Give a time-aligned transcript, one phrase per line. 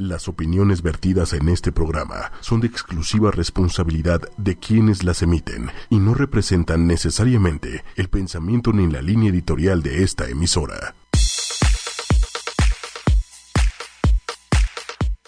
[0.00, 5.98] Las opiniones vertidas en este programa son de exclusiva responsabilidad de quienes las emiten y
[5.98, 10.94] no representan necesariamente el pensamiento ni la línea editorial de esta emisora.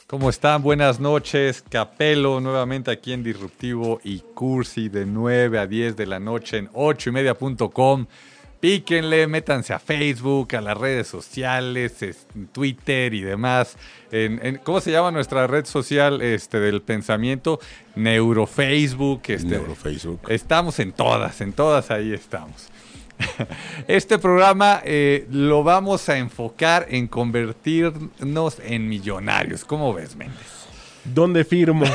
[0.06, 0.62] ¿Cómo están?
[0.62, 1.64] Buenas noches.
[1.68, 6.70] Capelo nuevamente aquí en Disruptivo y Cursi de 9 a 10 de la noche en
[6.72, 8.06] 8 y media.com.
[8.60, 13.76] Píquenle, métanse a Facebook, a las redes sociales, en Twitter y demás.
[14.12, 17.58] En, ¿Cómo se llama nuestra red social este, del pensamiento?
[17.96, 19.30] Neurofacebook.
[19.30, 20.30] Este, Neurofacebook.
[20.30, 22.68] Estamos en todas, en todas ahí estamos.
[23.88, 29.64] Este programa eh, lo vamos a enfocar en convertirnos en millonarios.
[29.64, 30.60] ¿Cómo ves, Méndez?
[31.04, 31.86] ¿Dónde firmo?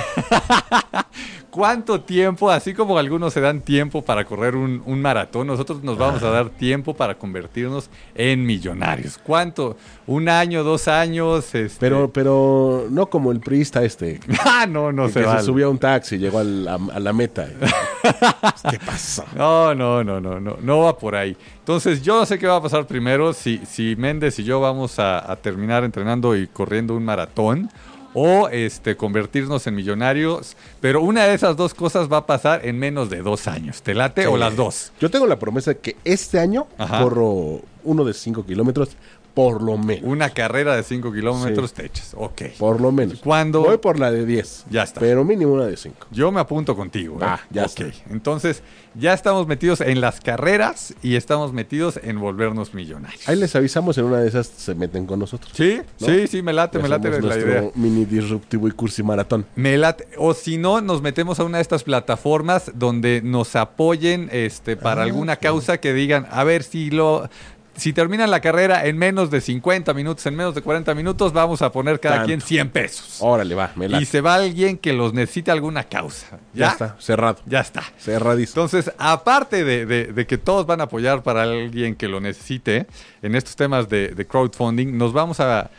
[1.55, 6.21] ¿Cuánto tiempo, así como algunos se dan tiempo para correr un, maratón, nosotros nos vamos
[6.21, 9.17] a dar tiempo para convertirnos en millonarios?
[9.17, 9.77] ¿Cuánto?
[10.05, 11.55] ¿Un año, dos años?
[11.55, 11.79] Este...
[11.79, 14.19] Pero, pero no como el priista este.
[14.43, 17.47] ah, no, no se se subió a un taxi, llegó a la, meta.
[18.69, 19.23] ¿Qué pasó?
[19.33, 21.37] No, no, no, no, no, no va por ahí.
[21.59, 24.99] Entonces, yo no sé qué va a pasar primero, si, si Méndez y yo vamos
[24.99, 27.69] a, a terminar entrenando y corriendo un maratón
[28.15, 30.55] o este, convertirnos en millonarios.
[30.81, 33.83] Pero una de esas dos cosas va a pasar en menos de dos años.
[33.83, 34.91] ¿Te late o las dos?
[34.99, 38.89] Yo tengo la promesa de que este año corro uno de cinco kilómetros
[39.35, 40.05] por lo menos.
[40.05, 42.13] Una carrera de 5 kilómetros te echas.
[42.15, 42.41] Ok.
[42.57, 43.19] Por lo menos.
[43.19, 43.61] ¿Cuándo?
[43.61, 44.65] Voy por la de 10.
[44.69, 45.01] Ya está.
[45.01, 46.07] Pero mínimo una de 5.
[46.09, 47.17] Yo me apunto contigo.
[47.21, 47.85] Ah, ya está.
[48.09, 48.63] Entonces,
[48.97, 53.27] ya estamos metidos en las carreras y estamos metidos en volvernos millonarios.
[53.27, 55.51] Ahí les avisamos, en una de esas se meten con nosotros.
[55.53, 57.69] Sí, sí, sí, me late, me late la idea.
[57.75, 59.45] mini disruptivo y cursi maratón.
[59.57, 60.07] Me late.
[60.17, 65.01] O si no, nos metemos a una de estas plataformas donde nos apoyen este, para
[65.01, 67.29] ah, alguna causa que digan, a ver si lo
[67.75, 71.61] si terminan la carrera en menos de 50 minutos, en menos de 40 minutos, vamos
[71.61, 73.17] a poner cada quien 100 pesos.
[73.19, 76.39] Órale, va, me Y se va alguien que los necesite alguna causa.
[76.53, 76.69] ¿Ya?
[76.69, 77.39] está, cerrado.
[77.45, 77.83] Ya está.
[77.99, 78.63] Cerradísimo.
[78.63, 82.87] Entonces, aparte de, que todos van a apoyar para alguien que lo necesite
[83.21, 85.69] en estos temas de, crowdfunding, nos vamos a,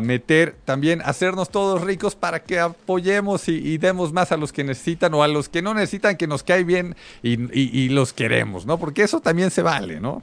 [0.00, 4.62] meter también, a hacernos todos ricos para que apoyemos y, demos más a los que
[4.62, 8.64] necesitan o a los que no necesitan, que nos cae bien y, y los queremos,
[8.64, 8.78] ¿no?
[8.78, 10.22] Porque eso también se vale, ¿no?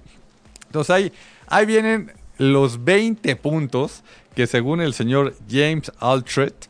[0.70, 1.12] Entonces ahí,
[1.48, 4.04] ahí vienen los 20 puntos
[4.36, 6.70] que según el señor James Altret,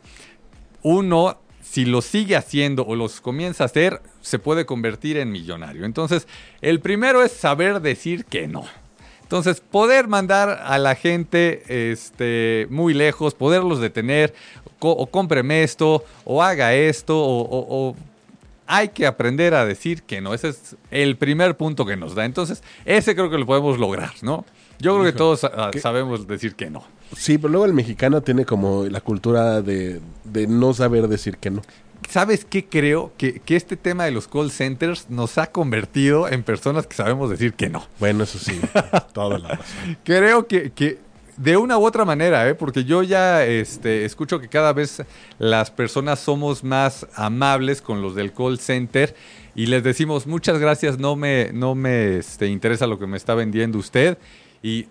[0.82, 5.84] uno, si lo sigue haciendo o los comienza a hacer, se puede convertir en millonario.
[5.84, 6.26] Entonces,
[6.62, 8.64] el primero es saber decir que no.
[9.22, 14.34] Entonces, poder mandar a la gente este, muy lejos, poderlos detener,
[14.80, 17.94] o cómpreme esto, o haga esto, o
[18.70, 20.32] hay que aprender a decir que no.
[20.32, 22.24] Ese es el primer punto que nos da.
[22.24, 24.44] Entonces, ese creo que lo podemos lograr, ¿no?
[24.78, 26.84] Yo creo que todos ah, sabemos decir que no.
[27.16, 30.00] Sí, pero luego el mexicano tiene como la cultura de,
[30.48, 31.62] no saber decir que no.
[32.08, 33.12] ¿Sabes qué creo?
[33.18, 37.28] Que, que, este tema de los call centers nos ha convertido en personas que sabemos
[37.28, 37.84] decir que no.
[37.98, 38.58] Bueno, eso sí,
[39.12, 39.98] toda la razón.
[40.04, 40.98] Creo que, que
[41.40, 42.54] de una u otra manera, ¿eh?
[42.54, 45.02] porque yo ya este, escucho que cada vez
[45.38, 49.14] las personas somos más amables con los del call center
[49.54, 53.34] y les decimos muchas gracias, no me, no me este, interesa lo que me está
[53.34, 54.18] vendiendo usted
[54.62, 54.86] y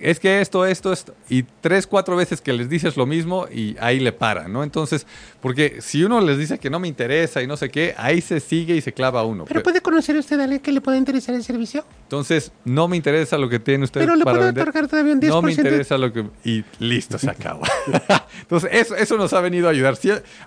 [0.00, 3.76] es que esto, esto, esto, y tres, cuatro veces que les dices lo mismo y
[3.80, 4.62] ahí le paran, ¿no?
[4.62, 5.06] Entonces,
[5.40, 8.40] porque si uno les dice que no me interesa y no sé qué, ahí se
[8.40, 9.44] sigue y se clava uno.
[9.46, 11.84] ¿Pero, puede conocer usted a alguien que le pueda interesar el servicio?
[12.02, 15.28] Entonces, no me interesa lo que tiene usted Pero le puedo otorgar todavía un 10%.
[15.28, 16.26] No me interesa lo que...
[16.44, 17.66] Y listo, se acaba.
[18.40, 19.96] Entonces, eso, eso nos ha venido a ayudar.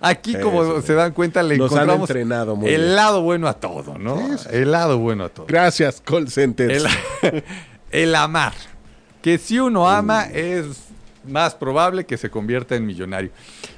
[0.02, 4.19] aquí, como se dan cuenta, le nos encontramos entrenado el lado bueno a todo, ¿no?
[4.52, 5.46] El lado bueno a todo.
[5.48, 6.86] Gracias, call centers.
[7.22, 7.44] el,
[7.92, 8.54] el amar
[9.27, 10.85] que si uno ama es
[11.25, 13.29] más probable que se convierta en millonario.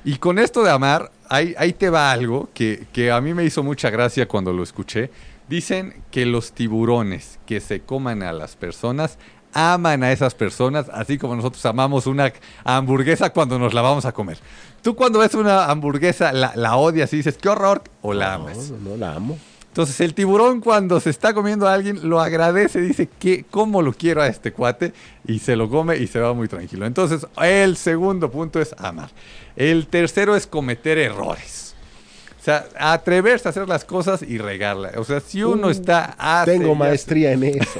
[0.06, 3.44] Y con esto de amar, ahí, ahí te va algo que, que, a mí me
[3.44, 5.10] hizo mucha gracia cuando lo escuché.
[5.48, 9.18] Dicen que los tiburones que se coman a las personas
[9.52, 12.32] aman a esas personas, así como nosotros amamos una
[12.64, 14.38] hamburguesa cuando nos la vamos a comer.
[14.84, 18.70] Tú cuando ves una hamburguesa, la, la odias y dices, qué horror, o la amas.
[18.70, 19.40] No, no la amo.
[19.70, 23.94] Entonces el tiburón cuando se está comiendo a alguien lo agradece, dice que cómo lo
[23.94, 24.94] quiero a este cuate
[25.26, 26.86] y se lo come y se va muy tranquilo.
[26.86, 29.10] Entonces el segundo punto es amar.
[29.56, 31.76] El tercero es cometer errores.
[32.40, 34.94] O sea, atreverse a hacer las cosas y regarla.
[34.96, 36.16] O sea, si uno uh, está...
[36.46, 37.80] tengo maestría en eso.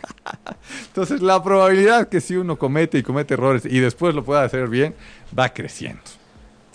[0.88, 4.68] Entonces la probabilidad que si uno comete y comete errores y después lo pueda hacer
[4.68, 4.94] bien,
[5.36, 6.02] va creciendo.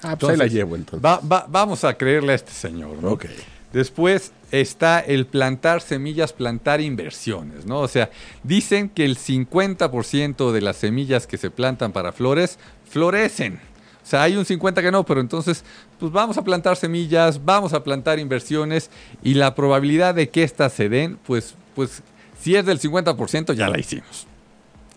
[0.02, 1.08] Ah, pues ahí la llevo entonces.
[1.22, 2.98] vamos a creerle a este señor.
[3.02, 3.12] ¿no?
[3.12, 3.26] Ok.
[3.74, 7.80] Después está el plantar semillas, plantar inversiones, ¿no?
[7.80, 8.10] O sea,
[8.44, 12.60] dicen que el 50% de las semillas que se plantan para flores
[12.90, 13.60] florecen.
[14.04, 15.64] O sea, hay un 50 que no, pero entonces,
[16.00, 18.90] pues vamos a plantar semillas, vamos a plantar inversiones
[19.24, 22.02] y la probabilidad de que éstas se den, pues, pues
[22.42, 24.28] si es del 50%, ya la hicimos.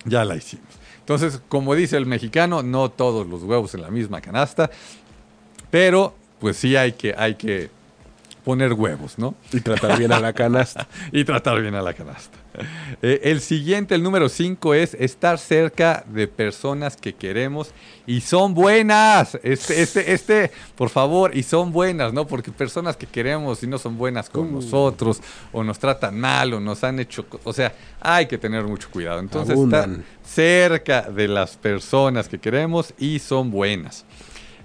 [0.05, 0.67] Ya la hicimos.
[1.01, 4.71] Entonces, como dice el mexicano, no todos los huevos en la misma canasta,
[5.71, 7.71] pero pues sí hay que, hay que
[8.45, 9.35] poner huevos, ¿no?
[9.53, 10.87] Y tratar bien a la canasta.
[11.13, 12.39] y tratar bien a la canasta.
[13.03, 17.73] Eh, el siguiente, el número 5, es estar cerca de personas que queremos
[18.07, 19.39] y son buenas.
[19.43, 22.27] Este, este, este, por favor, y son buenas, ¿no?
[22.27, 25.21] Porque personas que queremos y no son buenas con nosotros,
[25.53, 27.27] o nos tratan mal, o nos han hecho.
[27.45, 29.21] O sea, hay que tener mucho cuidado.
[29.21, 29.89] Entonces, estar
[30.23, 34.05] cerca de las personas que queremos y son buenas.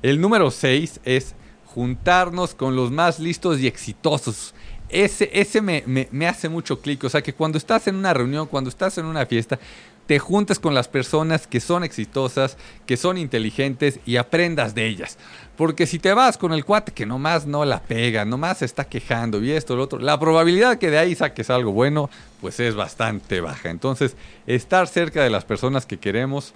[0.01, 1.35] El número 6 es
[1.83, 4.53] juntarnos con los más listos y exitosos.
[4.89, 7.01] Ese, ese me, me- hace mucho clic.
[7.05, 9.57] O sea, que cuando estás en una reunión, cuando estás en una fiesta,
[10.05, 15.17] te juntes con las personas que son exitosas, que son inteligentes y aprendas de ellas.
[15.55, 18.83] Porque si te vas con el cuate que nomás no la pega, nomás se está
[18.83, 22.09] quejando y esto, lo otro, la probabilidad que de ahí saques algo bueno,
[22.41, 23.69] pues es bastante baja.
[23.69, 24.17] Entonces,
[24.47, 26.53] estar cerca de las personas que queremos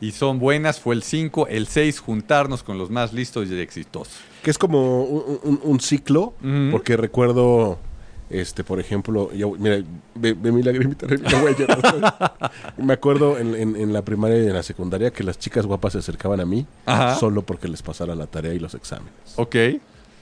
[0.00, 4.14] y son buenas fue el 5, el 6, juntarnos con los más listos y exitosos.
[4.42, 6.32] Que es como un, un- un ciclo,
[6.70, 7.78] porque recuerdo,
[8.30, 9.82] este, por ejemplo, voy- mira,
[10.14, 12.34] ve, ve mi lagrimita, la voy a llorar.
[12.78, 15.92] Me acuerdo en, en- en la primaria y en la secundaria que las chicas guapas
[15.92, 17.16] se acercaban a mí Ajá.
[17.16, 19.12] solo porque les pasara la tarea y los exámenes.
[19.36, 19.56] Ok.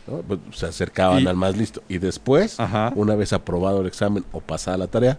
[0.09, 0.17] ¿no?
[0.27, 1.83] Pues, se acercaban Y- al más listo.
[1.89, 2.93] Y después, Ajá.
[2.97, 5.19] una vez aprobado el examen o pasada la tarea,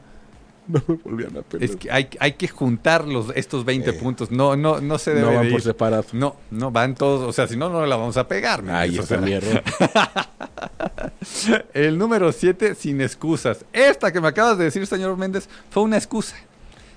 [0.70, 1.70] no me volvían a pedir.
[1.70, 4.30] Es que hay, hay que juntar los, estos 20 puntos.
[4.30, 6.06] No, no, no se debe no van de por separado.
[6.14, 7.28] No, no, van todos.
[7.28, 8.62] O sea, si no, no la vamos a pegar.
[8.62, 9.26] mi Ahí Dios, o está sea.
[9.26, 9.64] mi error.
[11.74, 13.66] El número 7, sin excusas.
[13.74, 16.36] Esta que me acabas de decir, señor Méndez, fue una excusa.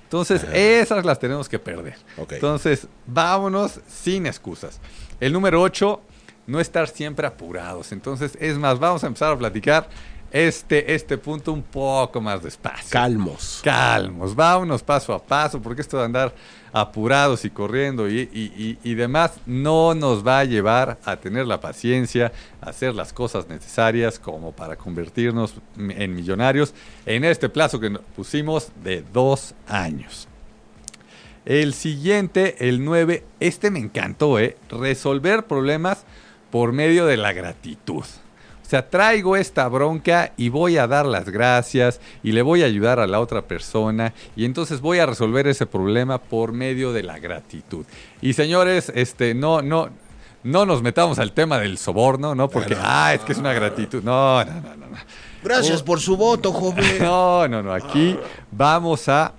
[0.05, 1.97] Entonces, esas las tenemos que perder.
[2.29, 4.79] Entonces, vámonos sin excusas.
[5.19, 6.01] El número 8,
[6.47, 7.93] no estar siempre apurados.
[7.93, 9.89] Entonces, es más, vamos a empezar a platicar
[10.33, 12.89] este, este punto un poco más despacio.
[12.91, 13.61] Calmos.
[13.63, 16.35] Calmos, vámonos paso a paso, porque esto de andar
[16.73, 21.47] apurados y corriendo y, y- y- y demás no nos va a llevar a tener
[21.47, 22.33] la paciencia,
[22.63, 26.73] a hacer las cosas necesarias como para convertirnos en millonarios
[27.05, 30.29] en este plazo que nos pusimos de dos años.
[31.45, 34.57] El siguiente, el 9, este me encantó, ¿eh?
[34.71, 36.05] Resolver problemas
[36.51, 38.05] por medio de la gratitud.
[38.73, 43.01] Sea, traigo esta bronca y voy a dar las gracias y le voy a ayudar
[43.01, 47.19] a la otra persona y entonces voy a resolver ese problema por medio de la
[47.19, 47.85] gratitud.
[48.23, 49.91] Y señores, este, no, no,
[50.43, 52.49] no nos metamos al tema del soborno, ¿no?
[52.49, 54.03] Porque, ah, es que es una gratitud.
[54.03, 54.87] No, no, no, no.
[54.87, 54.97] no.
[55.45, 56.87] Gracias por su voto, joven.
[56.99, 57.75] No, no, no.
[57.75, 58.19] Aquí
[58.51, 59.35] vamos a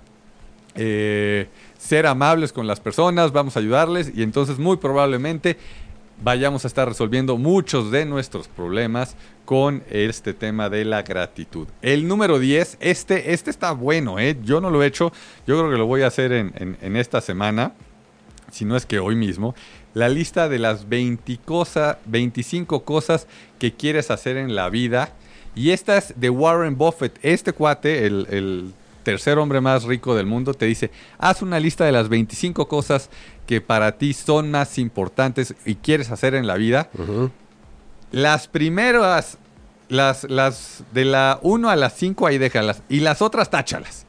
[0.76, 5.58] eh, ser amables con las personas, vamos a ayudarles y entonces muy probablemente
[6.22, 11.68] vayamos a estar resolviendo muchos de nuestros problemas con este tema de la gratitud.
[11.82, 14.38] El número 10, este, este está bueno, ¿eh?
[14.42, 15.12] Yo no lo he hecho,
[15.46, 17.72] yo creo que lo voy a hacer en, esta semana,
[18.50, 19.54] si no es que hoy mismo,
[19.92, 23.26] la lista de las 20 cosa- 25 cosas
[23.58, 25.12] que quieres hacer en la vida.
[25.56, 27.16] Y esta es de Warren Buffett.
[27.22, 28.74] Este cuate, el, el
[29.04, 33.08] tercer hombre más rico del mundo, te dice, haz una lista de las 25 cosas
[33.46, 36.88] que para ti son más importantes y quieres hacer en la vida.
[38.10, 39.38] Las primeras,
[39.88, 42.82] las, las de la 1 a las 5 ahí déjalas.
[42.88, 44.06] Y las otras táchalas.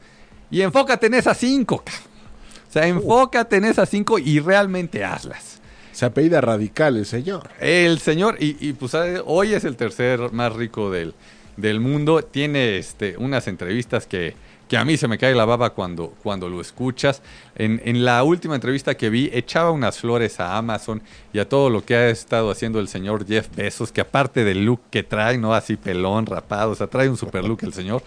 [0.50, 1.74] Y enfócate en esas 5.
[1.74, 5.60] O sea, enfócate en esas 5 y realmente hazlas.
[5.92, 7.48] Se apellida radical el señor.
[7.58, 9.22] El señor, y, y, pues ¿sabe?
[9.24, 11.14] hoy es el tercer más rico del,
[11.56, 12.22] del mundo.
[12.22, 14.34] Tiene este, unas entrevistas que,
[14.68, 17.22] que a mí se me cae la baba cuando, cuando lo escuchas.
[17.54, 21.70] En, en la última entrevista que vi, echaba unas flores a Amazon y a todo
[21.70, 25.38] lo que ha estado haciendo el señor Jeff Bezos, que aparte del look que trae,
[25.38, 28.02] no así pelón, rapado, o sea, trae un super look el señor.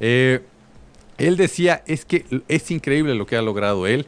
[0.00, 0.40] Eh,
[1.18, 4.06] él decía, es que es increíble lo que ha logrado él.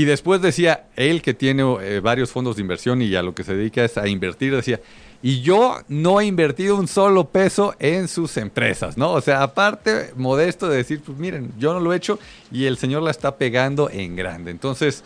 [0.00, 3.44] Y después decía, él que tiene eh, varios fondos de inversión y a lo que
[3.44, 4.80] se dedica es a invertir, decía,
[5.22, 9.12] y yo no he invertido un solo peso en sus empresas, ¿no?
[9.12, 12.18] O sea, aparte, modesto de decir, pues miren, yo no lo he hecho
[12.50, 14.50] y el señor la está pegando en grande.
[14.50, 15.04] Entonces,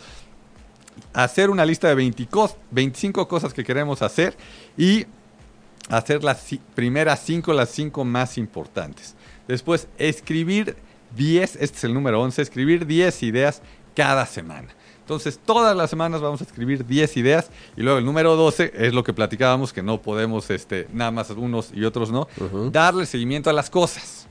[1.11, 4.37] hacer una lista de 20 cos- 25 cosas que queremos hacer
[4.77, 5.05] y
[5.89, 9.13] hacer las primeras 5, las 5 más importantes.
[9.49, 10.77] Después, escribir
[11.17, 13.61] 10, este es el número 11, escribir 10 ideas
[13.93, 14.69] cada semana.
[15.05, 18.91] Entonces, todas las semanas vamos a escribir 10 ideas y luego el número 12 es
[18.91, 22.27] lo que platicábamos, que no podemos, este, nada más unos y otros no,
[22.71, 24.27] darle seguimiento a las cosas.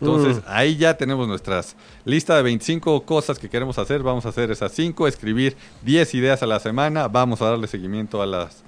[0.00, 4.02] Entonces, ahí ya tenemos nuestras lista de 25 cosas que queremos hacer.
[4.02, 7.06] Vamos a hacer esas 5, escribir 10 ideas a la semana.
[7.08, 8.62] Vamos a darle seguimiento a, las,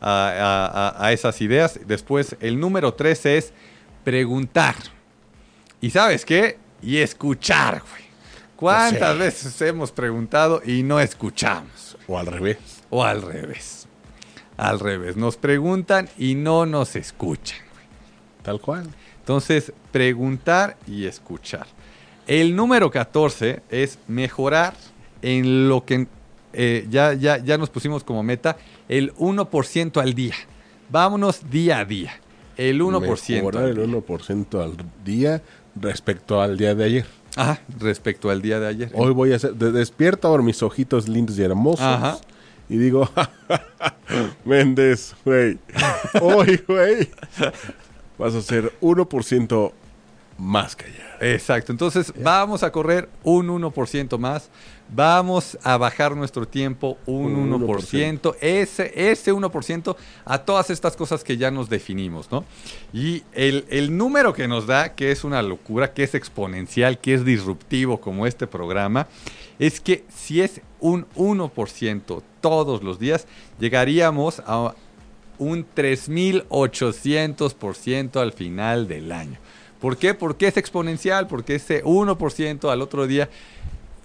[0.00, 1.78] a, a- a- esas ideas.
[1.86, 3.52] Después, el número 3 es
[4.02, 4.74] preguntar.
[5.80, 6.58] ¿Y sabes qué?
[6.82, 8.03] Y escuchar, güey.
[8.64, 11.98] ¿Cuántas veces hemos preguntado y no escuchamos?
[12.08, 12.56] O al revés.
[12.88, 13.86] O al revés.
[14.56, 15.16] Al revés.
[15.16, 17.58] Nos preguntan y no nos escuchan.
[18.42, 18.88] Tal cual.
[19.18, 21.66] Entonces, preguntar y escuchar.
[22.26, 24.72] El número 14 es mejorar
[25.20, 26.06] en lo que
[26.54, 28.56] eh, ya, ya, ya nos pusimos como meta,
[28.88, 30.36] el 1% al día.
[30.88, 32.18] Vámonos día a día.
[32.56, 33.28] El 1%.
[33.28, 33.84] Mejorar el día.
[33.84, 35.42] 1% al día
[35.74, 37.23] respecto al día de ayer.
[37.36, 38.90] Ajá, respecto al día de ayer.
[38.94, 41.84] Hoy voy a hacer, de- despierto ahora mis ojitos lindos y hermosos.
[41.84, 42.18] Ajá.
[42.68, 43.08] Y digo,
[44.44, 45.58] Méndez, güey.
[46.20, 47.08] Hoy, güey.
[48.18, 49.72] Vas a ser 1%
[50.38, 51.04] más que ayer.
[51.20, 54.50] Exacto, entonces vamos a correr un 1% más,
[54.88, 61.24] vamos a bajar nuestro tiempo un Un 1%, ese, ese 1% a todas estas cosas
[61.24, 62.44] que ya nos definimos, ¿no?
[62.92, 67.14] Y el, el número que nos da, que es una locura, que es exponencial, que
[67.14, 69.06] es disruptivo como este programa,
[69.58, 73.26] es que si es un 1% todos los días,
[73.58, 74.74] llegaríamos a
[75.38, 79.38] un 3.800% al final del año.
[79.84, 80.14] ¿Por qué?
[80.14, 83.28] Porque es exponencial, porque ese 1% al otro día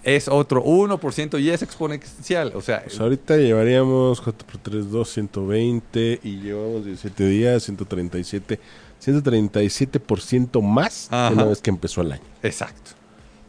[0.02, 2.52] es otro 1% y es exponencial.
[2.54, 8.60] O sea, Pues ahorita llevaríamos 4 por 3, 2, 120 y llevamos 17 días, 137,
[9.02, 11.32] 137% más Ajá.
[11.32, 12.22] una vez que empezó el año.
[12.42, 12.90] exacto.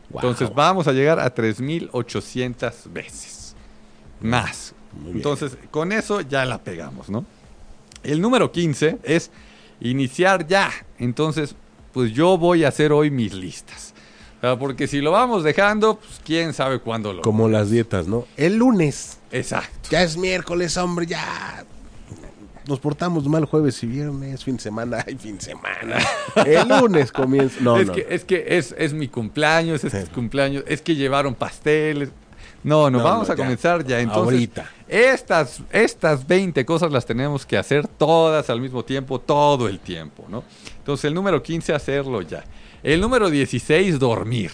[0.10, 0.22] Wow.
[0.24, 3.56] Entonces vamos a llegar a 3.800 veces
[4.22, 4.74] más.
[5.14, 7.26] Entonces, con eso ya la pegamos, ¿no?
[8.04, 9.32] El número 15 es
[9.82, 10.72] iniciar ya.
[10.98, 11.56] Entonces,
[11.94, 13.94] pues yo voy a hacer hoy mis listas.
[14.60, 17.22] Porque si lo vamos dejando, pues quién sabe cuándo lo...
[17.22, 18.26] Como las dietas, ¿no?
[18.38, 19.20] El lunes.
[19.32, 19.90] Exacto.
[19.92, 21.64] Ya es miércoles, hombre, ya.
[22.68, 25.98] Nos portamos mal jueves y viernes, fin de semana, ay, fin de semana.
[26.46, 27.58] El lunes comienza.
[27.62, 27.94] No, es, no.
[27.94, 30.00] que, es que es, es mi cumpleaños, es Sí.
[30.14, 32.10] cumpleaños, es que llevaron pasteles.
[32.64, 33.44] No, no, No, vamos no, a ya.
[33.44, 34.00] comenzar ya.
[34.00, 34.70] Entonces, Ahorita.
[34.88, 40.26] Estas, estas 20 cosas las tenemos que hacer todas al mismo tiempo, todo el tiempo,
[40.30, 40.44] ¿no?
[40.78, 42.44] Entonces, el número 15, hacerlo ya.
[42.84, 44.52] El número 16, dormir.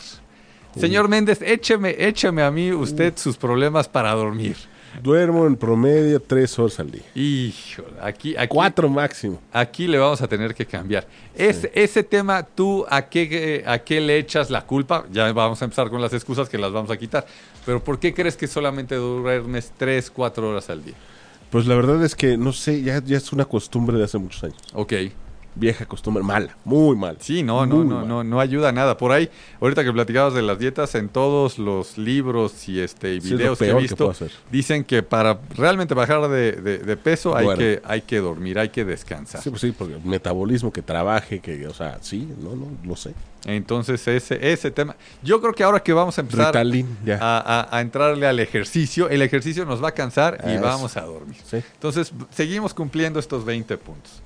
[0.75, 4.55] Señor Méndez, écheme, écheme a mí usted sus problemas para dormir.
[5.01, 7.01] Duermo en promedio tres horas al día.
[7.13, 9.39] Híjole, aquí, aquí, Cuatro máximo.
[9.51, 11.05] aquí le vamos a tener que cambiar.
[11.35, 15.05] Ese, ese tema, ¿tú a qué, a qué le echas la culpa?
[15.11, 17.25] Ya vamos a empezar con las excusas que las vamos a quitar.
[17.67, 20.93] Pero ¿por qué crees que solamente duermes 3, 4 horas al día?
[21.49, 24.41] Pues la verdad es que, no sé, ya, ya es una costumbre de hace muchos
[24.45, 24.55] años.
[24.73, 24.93] Ok.
[25.59, 27.17] Vieja costumbre, mala, muy mala.
[27.19, 28.95] Sí, no, no, no, no, no ayuda a nada.
[28.97, 33.21] Por ahí, ahorita que platicabas de las dietas, en todos los libros y este y
[33.21, 34.13] Sí, videos que he que visto,
[34.51, 38.69] dicen que para realmente bajar de, de- de peso hay que, hay que dormir, hay
[38.69, 39.41] que descansar.
[39.41, 42.95] Sí, pues sí, porque el metabolismo que trabaje, que, o sea, sí, no, no, lo
[42.95, 43.13] sé.
[43.45, 44.95] Entonces, ese, ese tema.
[45.23, 47.17] Yo creo que ahora que vamos a empezar Ritalin, ya.
[47.21, 50.61] a, a- a entrarle al ejercicio, el ejercicio nos va a cansar y Eso.
[50.63, 51.37] vamos a dormir.
[51.49, 51.57] Sí.
[51.73, 54.21] Entonces, seguimos cumpliendo estos 20 puntos.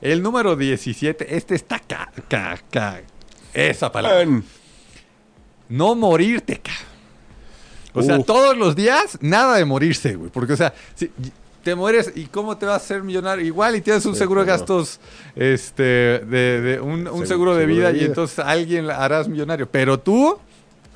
[0.00, 3.00] El número 17, este está ca, ca, ca-
[3.52, 4.26] esa palabra.
[5.68, 6.72] No morirte, ca.
[7.94, 10.30] O sea, todos los días, nada de morirse, güey.
[10.30, 11.10] Porque, o sea, si
[11.62, 13.44] te mueres, ¿y cómo te vas a hacer millonario?
[13.46, 14.58] Igual y tienes un Sí, seguro de claro.
[14.60, 15.00] gastos,
[15.36, 19.68] este, de, de un, un Seguro- seguro de vida, de y entonces alguien harás millonario.
[19.70, 20.36] Pero tú,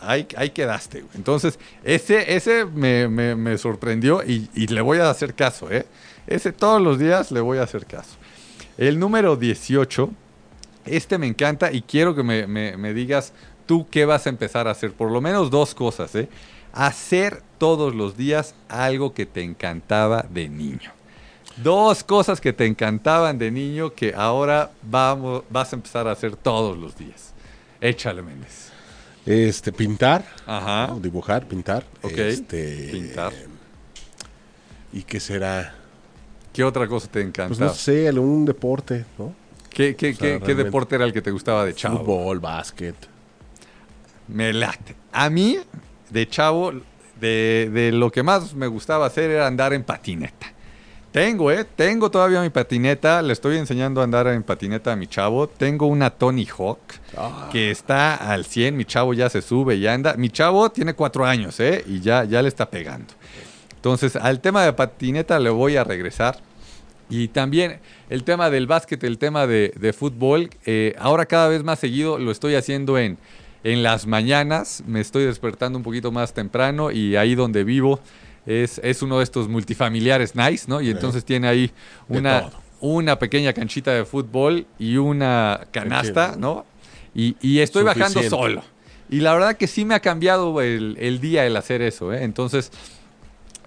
[0.00, 1.12] ahí, ahí quedaste, güey.
[1.14, 5.87] Entonces, ese, ese me, me- me sorprendió y, y le voy a hacer caso, ¿eh?
[6.26, 8.17] Ese todos los días le voy a hacer caso.
[8.78, 10.11] El número 18,
[10.87, 13.32] este me encanta y quiero que me, me- me digas
[13.66, 14.92] tú qué vas a empezar a hacer.
[14.92, 16.28] Por lo menos dos cosas, ¿eh?
[16.73, 20.92] Hacer todos los días algo que te encantaba de niño.
[21.56, 26.37] Dos cosas que te encantaban de niño que ahora vamos, vas a empezar a hacer
[26.37, 27.32] todos los días.
[27.80, 28.68] Échale, Méndez.
[29.26, 30.87] Este, pintar, Ajá.
[30.87, 31.00] ¿no?
[31.00, 31.85] dibujar, pintar.
[32.02, 33.32] Ok, Este, pintar.
[34.92, 35.75] ¿Y qué será?
[36.52, 37.67] ¿Qué otra cosa te Pues encantaba?
[37.71, 39.33] no sé, algún deporte, ¿no?
[39.71, 41.99] ¿Qué, qué- o sea, qué- qué realmente- deporte era el que te gustaba de chavo?
[42.00, 42.97] Fútbol, básquet.
[44.28, 44.95] Me late.
[45.12, 45.59] A mí,
[46.11, 46.73] de chavo,
[47.21, 50.47] de, de lo que más me gustaba hacer era andar en patineta.
[51.12, 51.64] Tengo, ¿eh?
[51.64, 53.23] Tengo todavía mi patineta.
[53.23, 55.49] Le estoy enseñando a andar en patineta a mi chavo.
[55.49, 56.78] Tengo una Tony Hawk
[57.17, 57.49] Ah.
[57.50, 58.76] que está al 100.
[58.76, 60.14] Mi chavo ya se sube y anda.
[60.19, 61.83] Mi chavo tiene cuatro años, ¿eh?
[61.87, 63.14] Y ya, ya le está pegando.
[63.78, 66.38] Entonces, al tema de patineta le voy a regresar.
[67.08, 67.78] Y también
[68.11, 72.18] el tema del básquet, el tema de, de fútbol, eh, ahora cada vez más seguido
[72.18, 73.16] lo estoy haciendo en,
[73.64, 78.00] en las mañanas, me estoy despertando un poquito más temprano y ahí donde vivo
[78.47, 80.80] es, es uno de estos multifamiliares nice, ¿no?
[80.80, 81.70] Y entonces tiene ahí
[82.08, 86.35] una, una pequeña canchita de fútbol y una canasta.
[86.37, 86.66] ¿no?
[87.14, 88.37] Y, y estoy bajando Suficiente.
[88.37, 88.62] solo.
[89.08, 92.25] Y la verdad que sí me ha cambiado el, el día el hacer eso, ¿eh?
[92.25, 92.70] Entonces,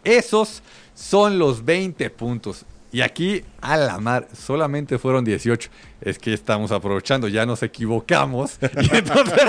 [0.03, 0.62] esos
[0.93, 2.65] son los 20 puntos.
[2.93, 5.70] Y aquí, a la mar, solamente fueron 18.
[6.01, 8.58] Es que estamos aprovechando, ya nos equivocamos.
[8.81, 9.43] Y entonces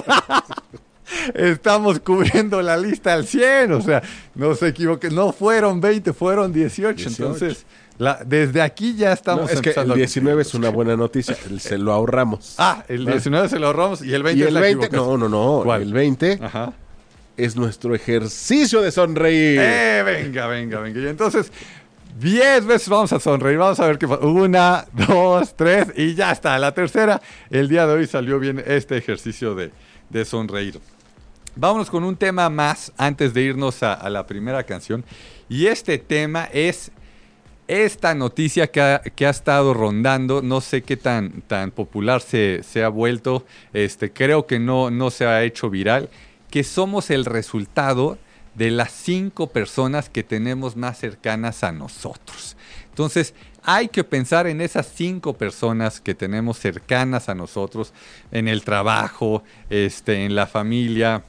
[1.34, 3.72] estamos cubriendo la lista al 100.
[3.72, 4.02] O sea,
[4.34, 5.10] no se equivoque.
[5.10, 6.94] No fueron 20, fueron 18.
[6.94, 7.08] 18.
[7.22, 7.66] Entonces,
[7.98, 10.68] la- desde aquí ya No, estamos es que empezando el a 19 es cumplir.
[10.68, 11.36] una buena noticia.
[11.50, 12.54] el- Se lo ahorramos.
[12.58, 15.20] Ah, el 19 se lo ahorramos y el 20 y es el la 20, equivocación.
[15.20, 15.64] no, no, no.
[15.64, 15.82] ¿Cuál?
[15.82, 16.72] El 20 Ajá.
[17.36, 19.60] Es nuestro ejercicio de sonreír.
[19.60, 21.00] Eh, venga, venga, venga.
[21.00, 21.52] Y entonces,
[22.18, 23.58] 10 veces vamos a sonreír.
[23.58, 24.26] Vamos a ver qué pasa.
[24.26, 26.58] Una, dos, tres y ya está.
[26.58, 27.20] La tercera,
[27.50, 29.70] el día de hoy salió bien este ejercicio de,
[30.10, 30.80] de sonreír.
[31.54, 35.04] Vámonos con un tema más antes de irnos a, la primera canción.
[35.48, 36.90] Y este tema es
[37.68, 42.62] esta noticia que ha, que ha estado rondando, no sé qué tan, tan popular se,
[42.62, 46.08] se ha vuelto, este, creo que no, no se ha hecho viral,
[46.52, 48.18] que somos el resultado
[48.54, 52.58] de las cinco personas que tenemos más cercanas a nosotros.
[52.90, 53.32] Entonces,
[53.62, 57.94] hay que pensar en esas cinco personas que tenemos cercanas a nosotros,
[58.32, 61.24] en el trabajo, este, en la familia,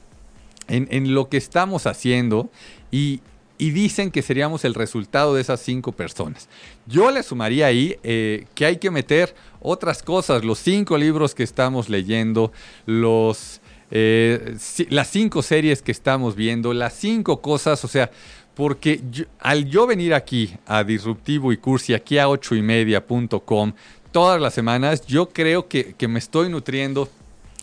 [0.68, 2.50] en, en lo que estamos haciendo
[2.90, 3.22] y,
[3.56, 6.50] y dicen que seríamos el resultado de esas cinco personas.
[6.86, 11.44] Yo le sumaría ahí eh, que hay que meter otras cosas, los cinco libros que
[11.44, 12.52] estamos leyendo,
[12.84, 14.56] los, eh,
[14.90, 18.10] las cinco series que estamos viendo, las cinco cosas, o sea,
[18.54, 19.00] porque
[19.40, 23.72] al yo venir aquí a Disruptivo y Cursi, aquí a 8 y media.com,
[24.12, 27.08] todas las semanas, yo creo que, que me estoy nutriendo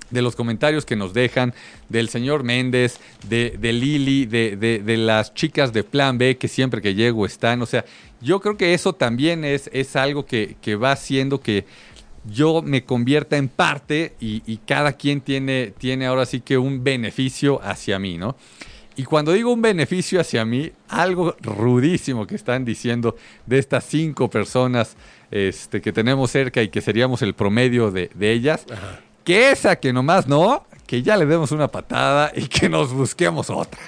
[0.10, 1.54] de los comentarios que nos dejan,
[1.88, 2.98] del señor Méndez,
[3.30, 7.26] de, de Lili, de, de- de las chicas de Plan B que siempre que llego
[7.26, 7.62] están.
[7.62, 7.86] O sea,
[8.20, 11.64] yo creo que eso también es, es algo que, que va haciendo que
[12.26, 16.84] yo me convierta en parte y, y cada quien tiene, tiene ahora sí que un
[16.84, 18.36] beneficio hacia mí, ¿no?
[18.96, 23.16] Y cuando digo un beneficio hacia mí, algo rudísimo que están diciendo
[23.46, 24.98] de estas cinco personas
[25.32, 28.66] este, que tenemos cerca y que seríamos el promedio de, de ellas,
[29.24, 33.50] que esa que nomás no, que ya le demos una patada y que nos busquemos
[33.50, 33.80] otra.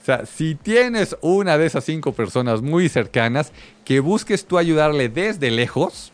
[0.00, 3.52] O sea, si tienes una de esas cinco personas muy cercanas,
[3.84, 6.12] que busques tú ayudarle desde lejos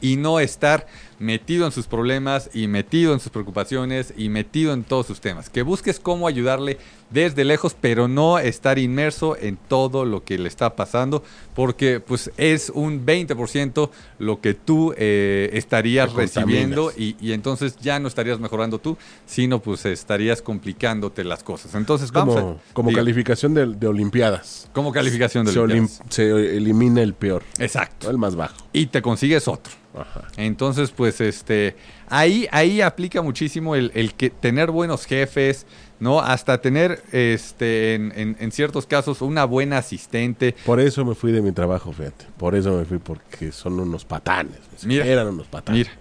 [0.00, 0.86] y no estar
[1.18, 5.50] metido en sus problemas y metido en sus preocupaciones y metido en todos sus temas.
[5.50, 6.78] Que busques cómo ayudarle
[7.10, 11.24] desde lejos, pero no estar inmerso en todo lo que le está pasando,
[11.56, 17.98] porque pues es un 20% lo que tú eh, estarías recibiendo y, y entonces ya
[17.98, 21.74] no estarías mejorando tú, sino pues estarías complicándote las cosas.
[21.74, 22.56] Entonces vamos Como, a...
[22.74, 24.68] como calificación de, de Olimpiadas.
[24.72, 28.08] como calificación de Se, olim- se elimina el peor, Exacto.
[28.10, 28.54] el más bajo.
[28.72, 29.72] Y te consigues otro.
[30.00, 30.22] Ajá.
[30.36, 31.76] Entonces, pues, este,
[32.08, 35.66] ahí, ahí aplica muchísimo el, el que tener buenos jefes,
[36.00, 36.20] ¿no?
[36.20, 40.54] Hasta tener, este, en, en- en ciertos casos, una buena asistente.
[40.64, 42.26] Por eso me fui de mi trabajo, fíjate.
[42.36, 44.58] Por eso me fui, porque son unos patanes.
[44.84, 45.04] Mira.
[45.06, 45.86] Eran unos patanes.
[45.88, 45.98] Mira.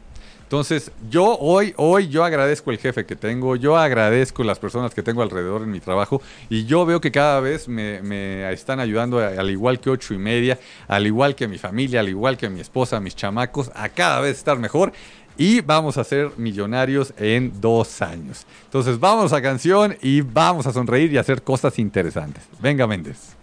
[0.47, 5.03] Entonces, yo hoy, hoy yo agradezco el jefe que tengo, yo agradezco las personas que
[5.03, 9.19] tengo alrededor en mi trabajo y yo veo que cada vez me, me están ayudando,
[9.19, 10.57] al igual que ocho y media,
[10.87, 14.37] al igual que mi familia, al igual que mi esposa, mis chamacos, a cada vez
[14.37, 14.93] estar mejor
[15.37, 18.45] y vamos a ser millonarios en dos años.
[18.63, 22.45] Entonces, vamos a canción y vamos a sonreír y hacer cosas interesantes.
[22.61, 23.35] Venga, Méndez.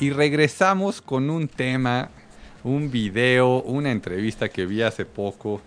[0.00, 2.08] Y regresamos con un tema,
[2.64, 5.60] un video, una entrevista que vi hace poco,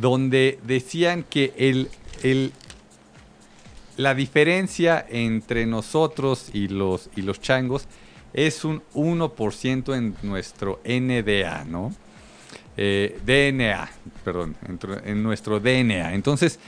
[0.00, 1.88] donde decían que el,
[2.22, 2.52] el-
[3.96, 7.86] la diferencia entre nosotros y los, y los changos
[8.34, 11.94] es un 1% en nuestro NDA, ¿no?
[12.76, 13.90] Eh, DNA,
[14.22, 14.54] perdón,
[15.06, 16.12] en nuestro DNA.
[16.12, 16.58] Entonces,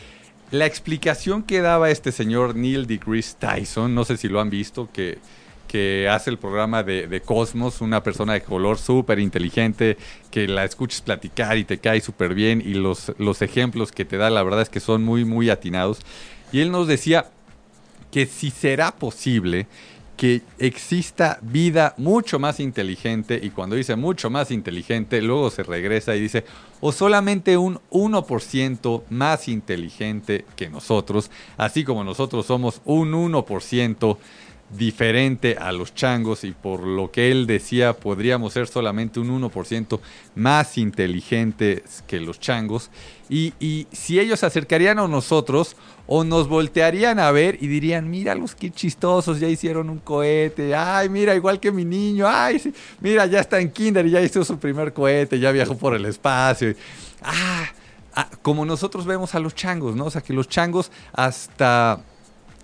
[0.51, 4.89] la explicación que daba este señor Neil deGrasse Tyson, no sé si lo han visto,
[4.91, 5.19] que,
[5.69, 9.97] que hace el programa de, de Cosmos, una persona de color súper inteligente,
[10.31, 14.17] que la escuches platicar y te cae súper bien, y los, los ejemplos que te
[14.17, 16.01] da, la verdad es que son muy, muy atinados.
[16.51, 17.27] Y él nos decía
[18.11, 19.67] que si será posible
[20.17, 26.17] que exista vida mucho más inteligente, y cuando dice mucho más inteligente, luego se regresa
[26.17, 26.45] y dice,
[26.81, 34.19] o solamente un 1% más inteligente que nosotros, así como nosotros somos un 1%
[34.71, 39.99] diferente a los changos y por lo que él decía podríamos ser solamente un 1%
[40.35, 42.91] más inteligentes que los changos
[43.31, 45.77] y, y si ellos se acercarían a nosotros
[46.11, 50.75] o nos voltearían a ver y dirían, mira los qué chistosos, ya hicieron un cohete,
[50.75, 54.23] ay, mira, igual que mi niño, ay, sí, mira, ya está en kinder y ya
[54.23, 56.75] hizo su primer cohete, ya viajó por el espacio.
[57.21, 57.67] Ah,
[58.15, 60.07] ah, como nosotros vemos a los changos, ¿no?
[60.07, 62.01] O sea, que los changos hasta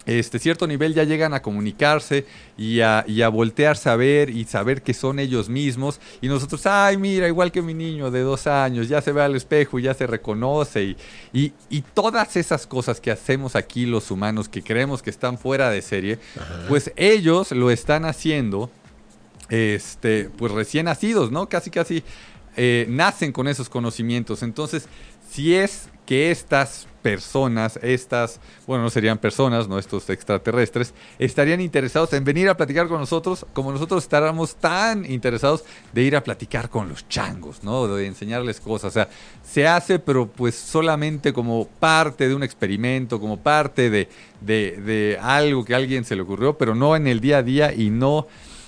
[0.07, 2.27] este cierto nivel ya llegan a comunicarse
[2.59, 6.01] y a, y a voltearse a ver y saber que son ellos mismos.
[6.21, 9.35] Y nosotros, ay, mira, igual que mi niño de dos años, ya se ve al
[9.35, 10.85] espejo y ya se reconoce.
[10.85, 10.97] Y,
[11.33, 15.71] y, y todas esas cosas que hacemos aquí los humanos, que creemos que están fuera
[15.71, 16.19] de serie,
[16.69, 18.71] pues ellos lo están haciendo,
[19.49, 21.49] este, pues recién nacidos, ¿no?
[21.49, 22.03] Casi, casi
[22.57, 24.43] eh, nacen con esos conocimientos.
[24.43, 24.87] Entonces,
[25.31, 32.12] si es que estas personas, estas, bueno, no serían personas, no estos extraterrestres, estarían interesados
[32.14, 36.71] en venir a platicar con nosotros, como nosotros estábamos tan interesados de ir a platicar
[36.71, 37.88] con los changos, ¿no?
[37.88, 38.88] De enseñarles cosas.
[38.88, 39.09] O sea,
[39.43, 44.09] se hace, pero pues solamente como parte de un experimento, como parte de,
[44.40, 47.43] de, de algo que a alguien se le ocurrió, pero no en el día a
[47.43, 48.27] día y no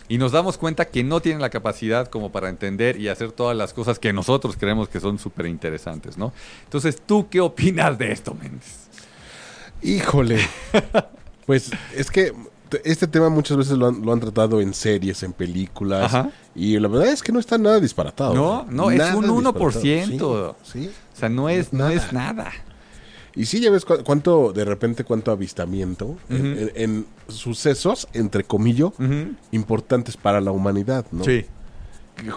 [0.09, 3.57] y nos damos cuenta que no tienen la capacidad como para entender y hacer todas
[3.57, 6.33] las cosas que nosotros creemos que son súper interesantes, ¿no?
[6.64, 8.88] Entonces, ¿tú qué opinas de esto, Méndez?
[9.83, 10.40] Híjole.
[11.47, 12.33] pues es que
[12.85, 16.05] este tema muchas veces lo han, lo han tratado en series, en películas.
[16.05, 16.31] Ajá.
[16.55, 18.35] Y la verdad es que no está nada disparatado.
[18.35, 19.71] No, no, es un disparatado.
[19.71, 20.55] 1%.
[20.62, 20.90] Sí, sí.
[21.14, 22.53] O sea, no es, no es nada.
[23.37, 26.61] Y sí, ya ves cu- cuánto, de repente, cuánto avistamiento en- Ujú.
[26.61, 28.92] en, en sucesos, entre comillas,
[29.53, 31.25] importantes para la humanidad, ¿no?
[31.25, 31.44] Sí.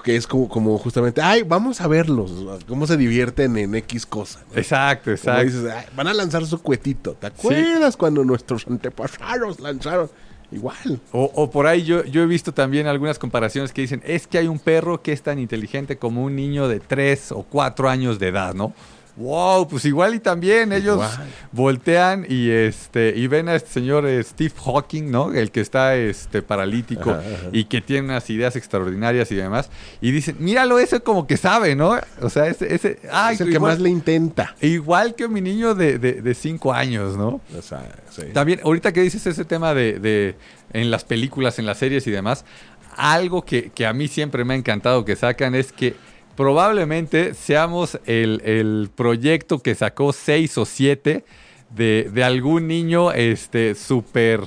[0.03, 2.33] Que- es como, como justamente, ay, vamos a verlos,
[2.67, 4.41] cómo se divierten en X cosa.
[4.51, 4.57] ¿no?
[4.59, 5.45] Exacto, exacto.
[5.45, 7.13] dices, "Ay, van a lanzar su cuetito.
[7.13, 10.09] ¿Te acuerdas cuando nuestros antepasados lanzaron?
[10.51, 10.99] Igual.
[11.13, 14.39] O, o por ahí yo, yo he visto también algunas comparaciones que dicen, es que
[14.39, 18.19] hay un perro que es tan inteligente como un niño de 3 o 4 años
[18.19, 18.73] de edad, ¿no?
[19.19, 21.01] Wow, pues igual y también ellos
[21.51, 25.33] voltean y este y ven a este señor eh, Steve Hawking, ¿no?
[25.33, 27.49] El que está este paralítico Ajá, ajá.
[27.51, 29.69] y que tiene unas ideas extraordinarias y demás.
[29.99, 31.99] Y dicen, míralo, ese como que sabe, ¿no?
[32.21, 34.55] O sea, ese, ese ay, es el que igual, más le intenta.
[34.61, 37.41] igual que mi niño de, de, de cinco años, ¿no?
[37.57, 38.23] O sea, sí.
[38.33, 40.35] También, ahorita que dices ese tema de, de-
[40.71, 42.45] en las películas, en las series y demás,
[42.95, 45.95] algo que, que a mí siempre me ha encantado que sacan es que
[46.39, 51.25] probablemente seamos el, el proyecto que sacó seis o siete
[51.69, 54.39] de, de algún niño este súper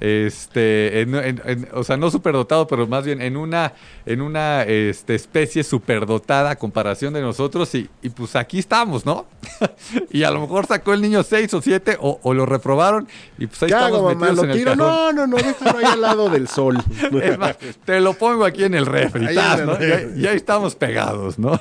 [0.00, 3.74] este en- en- en- o sea no superdotado pero más bien en una
[4.06, 9.26] en una este, especie superdotada a comparación de nosotros y, y pues aquí estamos no
[10.10, 13.06] y a lo mejor sacó el niño seis o siete o, o lo reprobaron
[13.38, 14.20] y pues ahí ¿Qué estamos hago, mamá?
[14.26, 14.78] metidos ¿Lo en el cajón.
[14.78, 16.78] No, no, no, déjalo ahí al lado del sol.
[17.22, 19.30] Es más, te lo pongo aquí en el refri, ¿no?
[19.32, 21.60] Y ahí- y ahí estamos pegados, ¿no?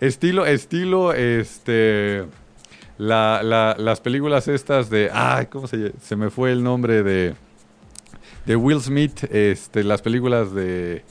[0.00, 2.24] Estilo, estilo, este.
[3.00, 5.10] La, la- las películas estas de.
[5.12, 7.34] Ay, ¿cómo se Se me fue el nombre de.
[8.44, 11.02] De Will Smith, este, las películas de.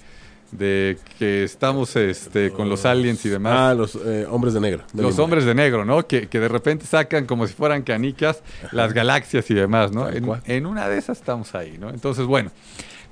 [0.52, 3.54] De que estamos este, con los aliens y demás.
[3.56, 4.84] Ah, los eh, hombres de negro.
[4.93, 6.06] de Los hombres de negro, ¿no?
[6.08, 10.08] Que, que de repente sacan como si fueran canicas las galaxias y demás, ¿no?
[10.45, 11.89] En, una de esas estamos ahí, ¿no?
[11.91, 12.52] Entonces, bueno,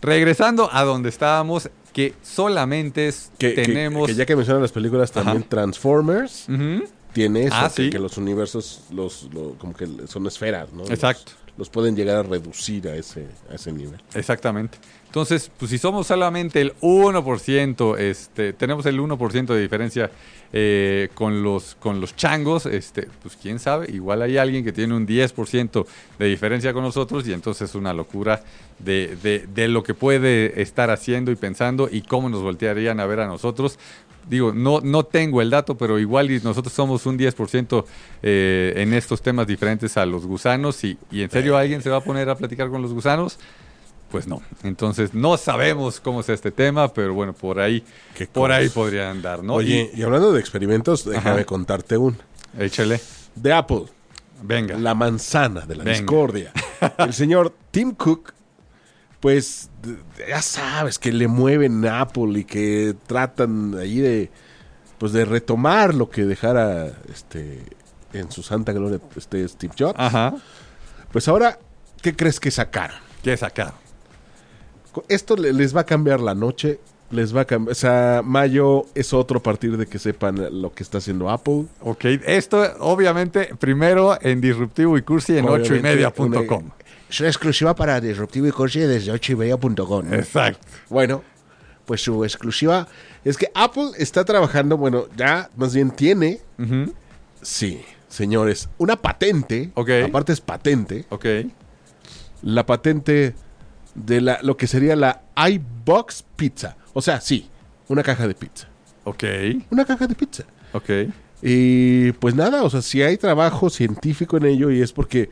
[0.02, 4.08] regresando a donde estábamos, que solamente es- Que, tenemos...
[4.08, 5.50] que ya que mencionan las películas, también Ajá.
[5.50, 6.86] Transformers Ujú,
[7.18, 10.84] tiene eso, Ah, que, los universos los, lo- como que son esferas, ¿no?
[10.84, 11.32] Exacto.
[11.48, 14.00] Los, los pueden llegar a reducir a ese, a ese nivel.
[14.14, 14.78] Exactamente.
[15.08, 20.12] Entonces, pues si somos solamente el 1%, este, tenemos el 1% de diferencia
[20.54, 24.94] eh, con, los, con los changos, este, pues quién sabe, igual hay alguien que tiene
[24.94, 25.86] un 10%
[26.20, 28.44] de diferencia con nosotros y entonces es una locura
[28.80, 33.06] de, de- de lo que puede estar haciendo y pensando y cómo nos voltearían a
[33.08, 33.80] ver a nosotros.
[34.30, 37.86] Digo, no, no tengo el dato, pero igual y nosotros somos un 10%
[38.24, 41.98] eh, en estos temas diferentes a los gusanos y, y en serio alguien se va
[41.98, 43.40] a poner a platicar con los gusanos.
[44.12, 44.42] Pues no.
[44.64, 47.84] Entonces no sabemos cómo es este tema, pero bueno, por ahí,
[48.32, 49.56] por ahí podría andar, ¿no?
[49.56, 51.46] Oye, y hablando de experimentos, déjame Ajá.
[51.46, 52.18] contarte un.
[52.58, 53.02] Échale.
[53.36, 53.84] De Apple,
[54.42, 54.78] Venga.
[54.78, 55.98] la manzana de la Venga.
[56.00, 56.54] discordia.
[57.00, 58.34] El señor Tim Cook,
[59.20, 59.70] pues
[60.28, 64.30] ya sabes que le mueven Apple y que tratan ahí de
[65.00, 67.62] pues de retomar lo que dejara este
[68.14, 69.96] en su santa gloria este Steve Jobs.
[69.98, 70.34] Ajá.
[71.12, 71.60] Pues ahora,
[72.02, 72.98] ¿qué crees que sacaron?
[73.24, 73.74] ¿Qué sacaron?
[75.10, 76.80] Esto le- les va a cambiar la noche,
[77.12, 80.74] les va a cambiar, o sea, mayo es otro a partir de que sepan lo
[80.74, 81.66] que está haciendo Apple.
[81.82, 86.64] Ok, esto obviamente primero en Disruptivo y Cursi en 8 y media punto una- com.
[87.10, 90.14] Es una exclusiva para Disruptivo y Cursi desde 8ymedia.com.
[90.14, 90.60] Exacto.
[90.90, 91.24] Bueno,
[91.86, 92.88] pues su exclusiva
[93.24, 96.42] es que Apple está trabajando, bueno, ya más bien tiene,
[97.42, 99.90] sí, señores, una patente, Ok.
[100.06, 101.26] aparte es patente, Ok.
[102.42, 103.36] la patente
[103.96, 106.76] de la, lo que sería la iBox Pizza.
[106.94, 107.50] O sea, sí,
[107.88, 108.68] una caja de pizza.
[109.06, 109.24] Ok.
[109.72, 110.44] Una caja de pizza.
[110.74, 110.90] Ok.
[111.42, 115.30] Y pues nada, o sea, si hay trabajo científico en ello y es porque,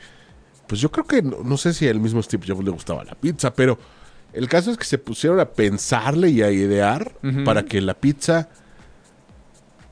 [0.67, 3.15] pues yo creo que, no, no sé si al mismo Steve Jobs le gustaba la
[3.15, 3.77] pizza, pero
[4.33, 7.11] el caso es que se pusieron a pensarle y a idear
[7.45, 8.49] para que la pizza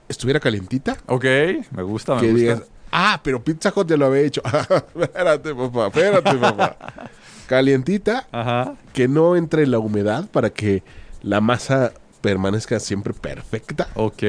[0.10, 0.98] estuviera calientita.
[1.08, 1.26] Ok.
[1.72, 2.40] Me gusta, me que gusta.
[2.42, 4.42] digas, ah, pero Pizza Hut ya lo había hecho.
[5.00, 6.78] espérate, papá, espérate, papá.
[7.48, 8.76] Calientita, Ajá.
[8.94, 10.82] que no entre la humedad para que
[11.22, 13.90] la masa permanezca siempre perfecta.
[13.96, 14.24] Ok.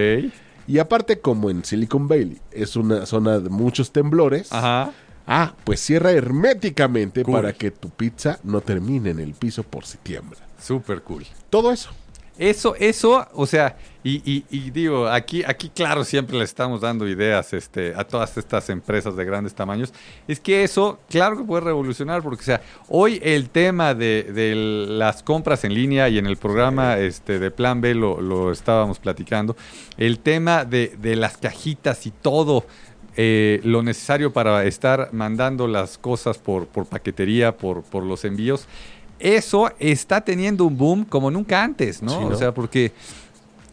[0.67, 4.93] Y aparte, como en Silicon Valley es una zona de muchos temblores, Ajá.
[5.27, 7.35] Ah, pues cierra herméticamente Cool.
[7.35, 10.39] para que tu pizza no termine en el piso por si tiembla.
[10.61, 11.25] Súper cool.
[11.51, 11.91] Todo eso.
[12.37, 17.07] Eso, eso, o sea, y, y- y digo, aquí, aquí claro, siempre le estamos dando
[17.07, 19.93] ideas este, a todas estas empresas de grandes tamaños.
[20.27, 24.53] Es que eso, claro que puede revolucionar, porque, o sea, hoy el tema de, de
[24.57, 28.99] las compras en línea y en el programa este, de Plan B lo, lo estábamos
[28.99, 29.57] platicando,
[29.97, 32.67] el tema de, de las cajitas y todo.
[33.16, 38.66] Eh, lo necesario para estar mandando las cosas por, por paquetería, por, por los envíos,
[39.18, 42.11] eso está teniendo un boom como nunca antes, ¿no?
[42.11, 42.29] Sí, ¿no?
[42.29, 42.92] O sea, porque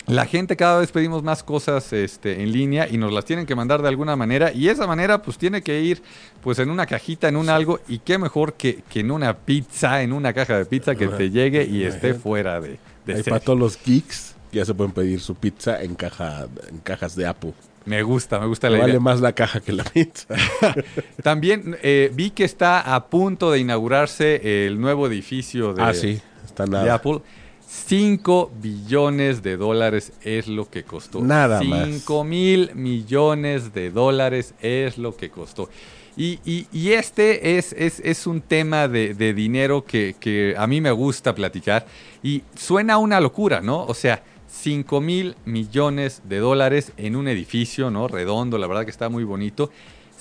[0.08, 3.56] la gente cada vez pedimos más cosas este, en línea y nos las tienen que
[3.56, 6.01] mandar de alguna manera y esa manera pues tiene que ir
[6.41, 10.01] pues en una cajita, en un algo y qué mejor que, que en una pizza,
[10.01, 13.39] en una caja de pizza que te llegue y esté fuera de, de Ahí para
[13.39, 17.54] todos los geeks ya se pueden pedir su pizza en, caja, en cajas de Apple.
[17.86, 19.00] Me gusta, me gusta la Vale idea.
[19.00, 20.28] más la caja que la pizza.
[21.24, 26.22] También eh, vi que está a punto de inaugurarse el nuevo edificio de, ah, sí.
[26.46, 26.94] Está de nada.
[26.96, 27.22] Apple.
[27.67, 31.22] 5 billones de dólares es lo que costó.
[31.22, 31.88] Nada más.
[31.88, 35.70] 5 mil millones de dólares es lo que costó.
[36.17, 40.67] Y, y- y este es, es- es un tema de, de dinero que, que a
[40.67, 41.86] mí me gusta platicar.
[42.22, 43.86] Y suena una locura, ¿no?
[43.86, 44.22] O sea,
[44.62, 48.08] 5 mil millones de dólares en un edificio, ¿no?
[48.08, 49.71] Redondo, la verdad que está muy bonito.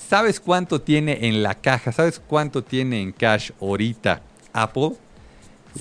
[0.09, 1.91] ¿Sabes cuánto tiene en la caja?
[1.91, 4.93] ¿Sabes cuánto tiene en cash ahorita Apple?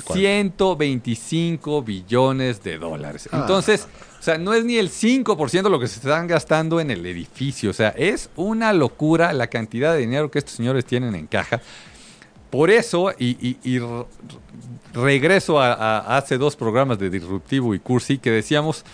[0.04, 0.14] ¿Cuánto?
[0.14, 3.28] 125 billones de dólares.
[3.32, 3.88] Entonces,
[4.20, 7.04] o sea, no es ni el 5% de lo que se están gastando en el
[7.06, 7.70] edificio.
[7.70, 11.62] O sea, es una locura la cantidad de dinero que estos señores tienen en caja.
[12.50, 13.80] Por eso, y,
[14.92, 18.84] regreso a, hace dos programas de Disruptivo y Cursi, que decíamos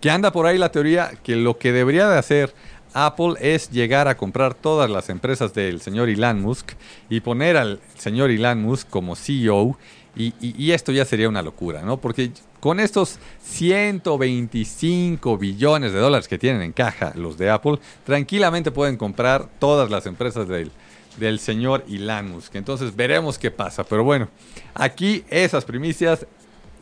[0.00, 2.54] que anda por ahí la teoría que lo que debería de hacer
[2.94, 6.72] Apple es llegar a comprar todas las empresas del señor Elon Musk
[7.10, 9.76] y poner al señor Elon Musk como CEO
[10.14, 11.98] y esto ya sería una locura, ¿no?
[11.98, 18.70] Porque con estos 125 billones de dólares que tienen en caja los de Apple, tranquilamente
[18.70, 20.70] pueden comprar todas las empresas del,
[21.18, 22.54] del señor Elon Musk.
[22.56, 23.84] Entonces veremos qué pasa.
[23.84, 24.28] Pero bueno,
[24.74, 26.26] aquí esas primicias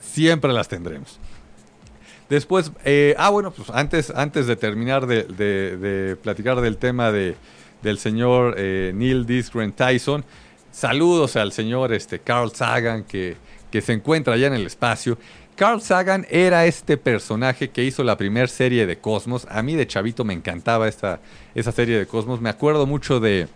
[0.00, 1.18] siempre las tendremos.
[2.28, 7.36] Después, eh, ah, bueno, pues antes, antes de terminar de, de- platicar del tema de,
[7.82, 10.24] del señor eh, Neil deGrasse Tyson,
[10.72, 13.36] saludos al señor este, Carl Sagan que,
[13.70, 15.18] que se encuentra allá en el espacio.
[15.56, 19.46] Carl Sagan era este personaje que hizo la primera serie de Cosmos.
[19.50, 21.20] A mí de chavito me encantaba esta,
[21.54, 22.42] esa serie de Cosmos.
[22.42, 23.48] Me acuerdo mucho de,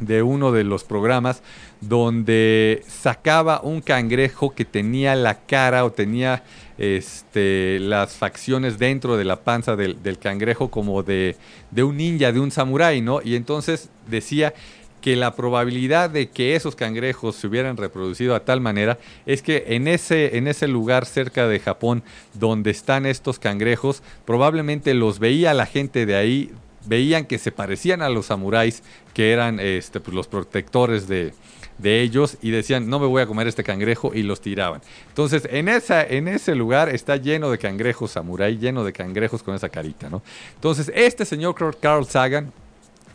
[0.00, 1.42] de uno de los programas
[1.80, 6.42] donde sacaba un cangrejo que tenía la cara o tenía
[6.78, 11.36] este, las facciones dentro de la panza del, del cangrejo como de,
[11.70, 13.20] de un ninja, de un samurái, ¿no?
[13.22, 14.52] Y entonces decía
[15.00, 19.64] que la probabilidad de que esos cangrejos se hubieran reproducido a tal manera es que
[19.68, 22.02] en ese, en ese lugar cerca de Japón
[22.34, 26.50] donde están estos cangrejos, probablemente los veía la gente de ahí,
[26.86, 28.82] veían que se parecían a los samuráis,
[29.14, 31.32] que eran este, pues, los protectores de,
[31.78, 34.80] de ellos, y decían, no me voy a comer este cangrejo, y los tiraban.
[35.08, 39.54] Entonces, en, esa, en ese lugar está lleno de cangrejos samurái, lleno de cangrejos con
[39.54, 40.22] esa carita, ¿no?
[40.54, 42.52] Entonces, este señor Carl Sagan,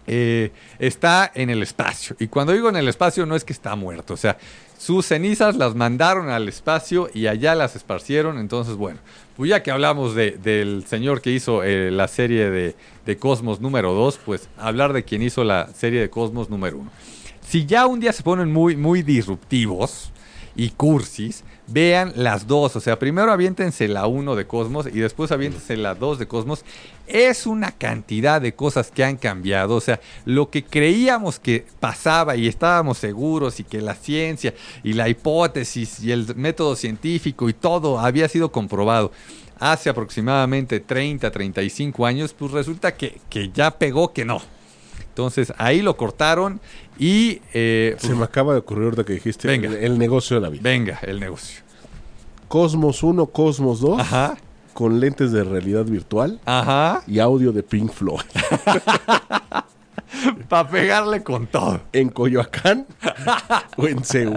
[0.08, 2.16] eh, está en el espacio.
[2.20, 4.38] Y cuando digo en el espacio no es que está muerto, o sea,
[4.78, 8.38] sus cenizas las mandaron al espacio y allá las esparcieron.
[8.38, 9.00] Entonces, bueno,
[9.36, 13.62] pues ya que hablamos de- del señor que hizo eh, la serie de, de Cosmos
[13.62, 16.92] número 2, pues hablar de quien hizo la serie de Cosmos número 1.
[17.42, 20.12] Si ya un día se ponen muy, muy disruptivos
[20.56, 22.76] y cursis, vean las dos.
[22.76, 26.64] O sea, primero aviéntense la 1 de Cosmos y después aviéntense la 2 de Cosmos.
[27.08, 29.76] Es una cantidad de cosas que han cambiado.
[29.76, 34.94] O sea, lo que creíamos que pasaba y estábamos seguros y que la ciencia y
[34.94, 39.12] la hipótesis y el método científico y todo había sido comprobado
[39.60, 44.42] hace aproximadamente 30, 35 años, pues resulta que, que ya pegó que no.
[45.16, 46.60] Entonces ahí lo cortaron
[47.00, 47.42] y...
[47.54, 49.68] eh, Se me acaba de ocurrir ahorita que dijiste Venga.
[49.70, 50.62] el, el negocio de la vida.
[50.64, 51.62] venga, el negocio.
[52.48, 54.38] Cosmos 1, Cosmos 2, Ajá,
[54.74, 58.22] con lentes de realidad virtual ajá, y audio de Pink Floyd.
[60.50, 61.82] para pegarle con todo.
[61.92, 62.86] en Coyoacán
[63.78, 64.36] o en Ceú.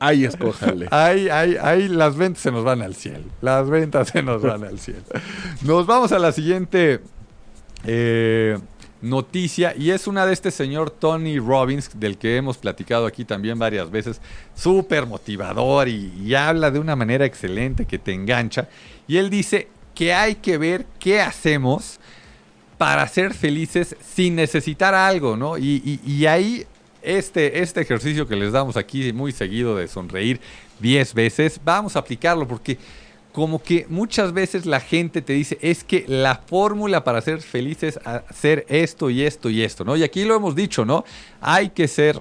[0.00, 0.88] Ahí escójanle.
[0.90, 3.24] Ahí, ahí, ahí las ventas se nos van al cielo.
[3.40, 5.02] Las ventas se nos van al cielo.
[5.62, 7.00] Nos vamos a la siguiente
[7.84, 8.58] eh,
[9.02, 13.58] noticia y es una de este señor Tony Robbins, del que hemos platicado aquí también
[13.58, 14.20] varias veces.
[14.54, 18.68] Súper motivador y, habla de una manera excelente que te engancha.
[19.06, 22.00] Y él dice que hay que ver qué hacemos
[22.78, 25.58] para ser felices sin necesitar algo, ¿no?
[25.58, 26.66] Y, y- y ahí
[27.02, 30.40] este, este ejercicio que les damos aquí muy seguido de sonreír
[30.80, 32.78] 10 veces, vamos a aplicarlo porque
[33.32, 37.82] como que muchas veces la gente te dice, es que la fórmula para ser feliz
[37.82, 39.96] es hacer esto y esto y esto, ¿no?
[39.96, 41.04] Y aquí lo hemos dicho, ¿no?
[41.40, 42.20] Hay que ser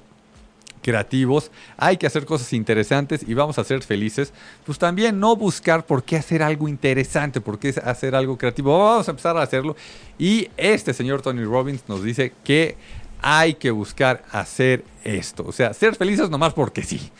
[0.82, 4.34] creativos, hay que hacer cosas interesantes y vamos a ser felices,
[4.66, 9.08] pues también no buscar por qué hacer algo interesante, por qué hacer algo creativo, vamos
[9.08, 9.76] a empezar a hacerlo.
[10.18, 12.78] Y este señor Tony Robbins nos dice que
[13.22, 17.12] hay que buscar hacer esto, o sea, ser felices nomás porque sí.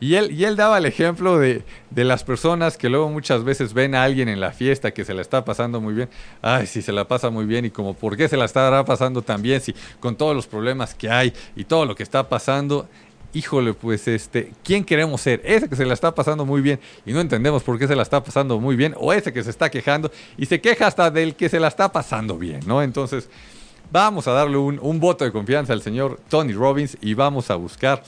[0.00, 3.74] Y él, y él daba el ejemplo de, de las personas que luego muchas veces
[3.74, 6.08] ven a alguien en la fiesta que se la está pasando muy bien.
[6.40, 9.20] Ay, si se la pasa muy bien y como por qué se la estará pasando
[9.20, 12.88] tan bien, si con todos los problemas que hay y todo lo que está pasando,
[13.34, 15.42] híjole, pues este, ¿quién queremos ser?
[15.44, 18.02] ¿Ese que se la está pasando muy bien y no entendemos por qué se la
[18.02, 18.94] está pasando muy bien?
[18.96, 21.92] ¿O ese que se está quejando y se queja hasta del que se la está
[21.92, 22.82] pasando bien, ¿no?
[22.82, 23.28] Entonces,
[23.92, 27.56] vamos a darle un, un voto de confianza al señor Tony Robbins y vamos a
[27.56, 28.02] buscar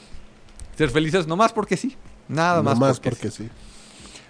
[0.77, 1.97] ser felices nomás porque sí.
[2.29, 3.45] Nada más, Nomás porque, porque sí.
[3.45, 3.51] sí.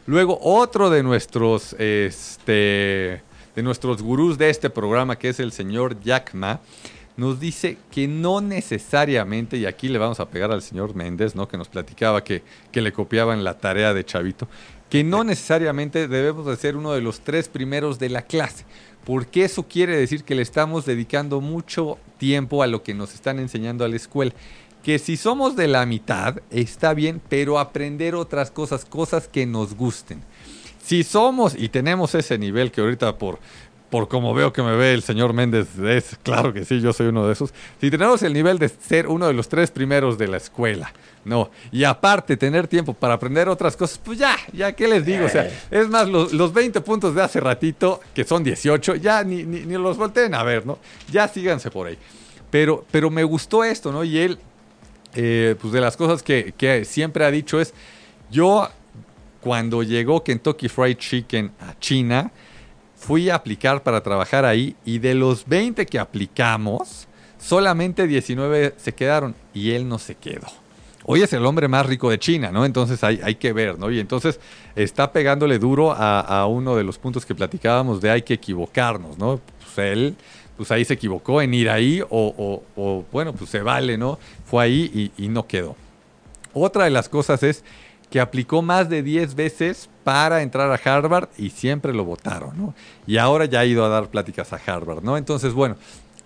[0.07, 3.23] Luego, otro de nuestros, este,
[3.55, 6.61] de nuestros gurús de este programa, que es el señor Jack Ma,
[7.17, 11.47] nos dice que no necesariamente, y aquí le vamos a pegar al señor Méndez, ¿no?
[11.47, 14.49] que nos platicaba que, que le copiaban la tarea de Chavito,
[14.91, 18.65] que no necesariamente debemos de ser uno de los tres primeros de la clase,
[19.05, 23.39] porque eso quiere decir que le estamos dedicando mucho tiempo a lo que nos están
[23.39, 24.33] enseñando a la escuela.
[24.83, 29.75] Que si somos de la mitad, está bien, pero aprender otras cosas, cosas que nos
[29.75, 30.23] gusten.
[30.85, 33.39] Si somos y tenemos ese nivel que ahorita por,
[33.93, 37.09] por como veo que me ve el señor Méndez, es claro que sí, yo soy
[37.09, 37.53] uno de esos.
[37.81, 40.93] Si tenemos el nivel de ser uno de los tres primeros de la escuela,
[41.25, 45.27] no, y aparte tener tiempo para aprender otras cosas, pues ya, ya, ¿qué les digo?
[45.27, 49.23] O sea, es más, los, los 20 puntos de hace ratito, que son 18, ya
[49.23, 50.79] ni, ni, ni los volteen a ver, ¿no?
[51.11, 51.99] Ya síganse por ahí.
[52.51, 54.05] Pero, pero me gustó esto, ¿no?
[54.05, 54.39] Y él,
[55.15, 57.75] eh, pues de las cosas que, que siempre ha dicho es,
[58.31, 58.69] yo
[59.41, 62.31] cuando llegó Kentucky Fried Chicken a China,
[62.97, 68.95] fui a aplicar para trabajar ahí y de los 20 que aplicamos, solamente 19 se
[68.95, 70.47] quedaron y él no se quedó.
[71.05, 72.65] Hoy es el hombre más rico de China, ¿no?
[72.65, 73.91] Entonces hay, hay que ver, ¿no?
[73.91, 74.39] Y entonces
[74.77, 79.19] está pegándole duro a, a uno de los puntos que platicábamos de hay que equivocarnos,
[79.19, 79.41] ¿no?
[79.59, 80.15] Pues él,
[80.63, 84.17] pues ahí se equivocó en ir ahí o, bueno, pues se vale, ¿no?
[84.45, 85.75] Fue ahí y, y no quedó.
[86.55, 87.65] Otra de las cosas es
[88.11, 92.75] que aplicó más de 10 veces para entrar a Harvard y siempre lo votaron, ¿no?
[93.09, 95.17] Y ahora ya ha ido a dar pláticas a Harvard, ¿no?
[95.17, 95.75] Entonces, bueno,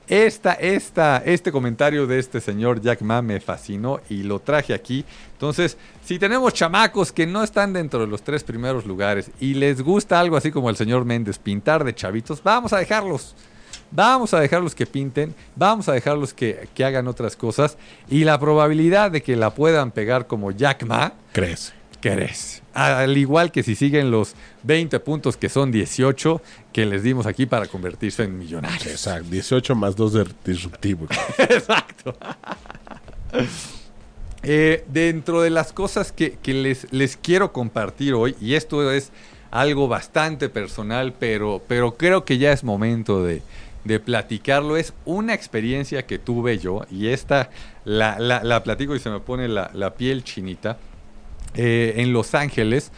[0.06, 5.06] esta, esta, este comentario de este señor Jack Ma me fascinó y lo traje aquí.
[5.32, 9.80] Entonces, si tenemos chamacos que no están dentro de los tres primeros lugares y les
[9.80, 13.34] gusta algo así como el señor Méndez, pintar de chavitos, vamos a dejarlos.
[13.90, 18.38] Vamos a dejarlos que pinten, vamos a dejarlos que, que hagan otras cosas y la
[18.38, 21.72] probabilidad de que la puedan pegar como Jack Ma Crece.
[22.00, 22.62] crece.
[22.74, 27.46] Al igual que si siguen los 20 puntos que son 18 que les dimos aquí
[27.46, 28.86] para convertirse en millonarios.
[28.86, 29.28] Exacto.
[29.30, 31.06] 18 más 2 de disruptivo.
[31.38, 32.16] Exacto.
[34.48, 39.10] Eh, dentro de las cosas que, que les, les quiero compartir hoy, y esto es
[39.50, 43.42] algo bastante personal, pero, pero creo que ya es momento de,
[43.86, 47.50] de platicarlo, es una experiencia que tuve yo, y esta
[47.84, 50.78] la, la- la platico y se me pone la, la piel chinita,
[51.54, 52.92] eh, en Los Ángeles,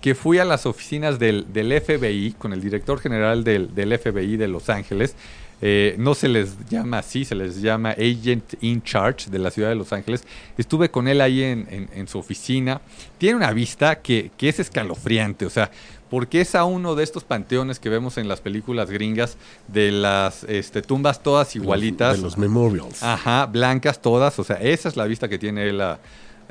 [0.00, 4.36] que fui a las oficinas del, del FBI con el director general del, del FBI
[4.36, 5.16] de Los Ángeles.
[5.62, 9.70] eh, no se les llama así, se les llama Agent in Charge de la ciudad
[9.70, 10.24] de Los Ángeles.
[10.58, 12.82] Estuve con él ahí en, en- en su oficina.
[13.16, 15.70] Tiene una vista que, que es escalofriante, o sea,
[16.10, 19.36] porque es a uno de estos panteones que vemos en las películas gringas
[19.68, 22.16] de las este, tumbas todas igualitas.
[22.16, 23.02] De los memorials.
[23.02, 24.38] Ajá, blancas todas.
[24.38, 25.98] O sea, esa es la vista que tiene él ah,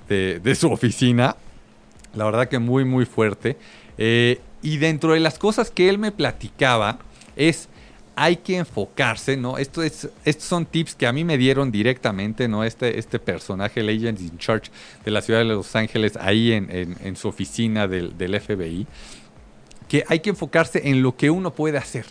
[0.09, 1.35] de, de su oficina.
[2.15, 3.57] La verdad que muy, muy fuerte.
[3.97, 6.99] Eh, y dentro de las cosas que él me platicaba
[7.35, 7.69] es,
[8.15, 9.57] hay que enfocarse, ¿no?
[9.57, 12.63] Esto es, estos son tips que a mí me dieron directamente, ¿no?
[12.63, 14.69] Este, este personaje, agent in charge
[15.03, 18.85] de la ciudad de Los Ángeles, ahí en, en- en su oficina del, del FBI,
[19.93, 22.07] que hay que enfocarse en lo que uno puede hacer.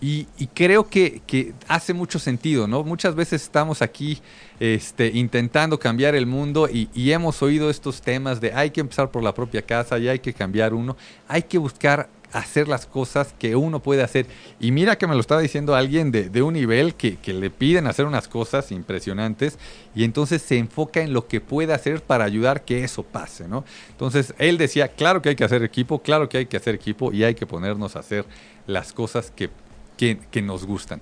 [0.00, 0.24] Y,
[0.54, 2.82] creo que, que hace mucho sentido, ¿no?
[2.82, 4.20] Muchas veces estamos aquí
[4.58, 9.12] este, intentando cambiar el mundo y, y hemos oído estos temas de hay que empezar
[9.12, 10.96] por la propia casa y hay que cambiar uno.
[11.28, 14.26] Hay que buscar hacer las cosas que uno puede hacer.
[14.60, 17.50] Y mira que me lo estaba diciendo alguien de, de un nivel que, que le
[17.50, 19.58] piden hacer unas cosas impresionantes
[19.94, 23.64] y entonces se enfoca en lo que puede hacer para ayudar que eso pase, ¿no?
[23.90, 27.12] Entonces él decía, claro que hay que hacer equipo, claro que hay que hacer equipo
[27.12, 28.24] y hay que ponernos a hacer
[28.66, 29.50] las cosas que,
[29.96, 31.00] que, que nos gustan.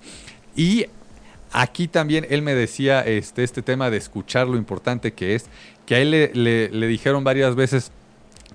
[0.56, 0.86] Y
[1.52, 5.46] aquí también él me decía este, este tema de escuchar lo importante que es,
[5.86, 7.92] que a él le, le- le dijeron varias veces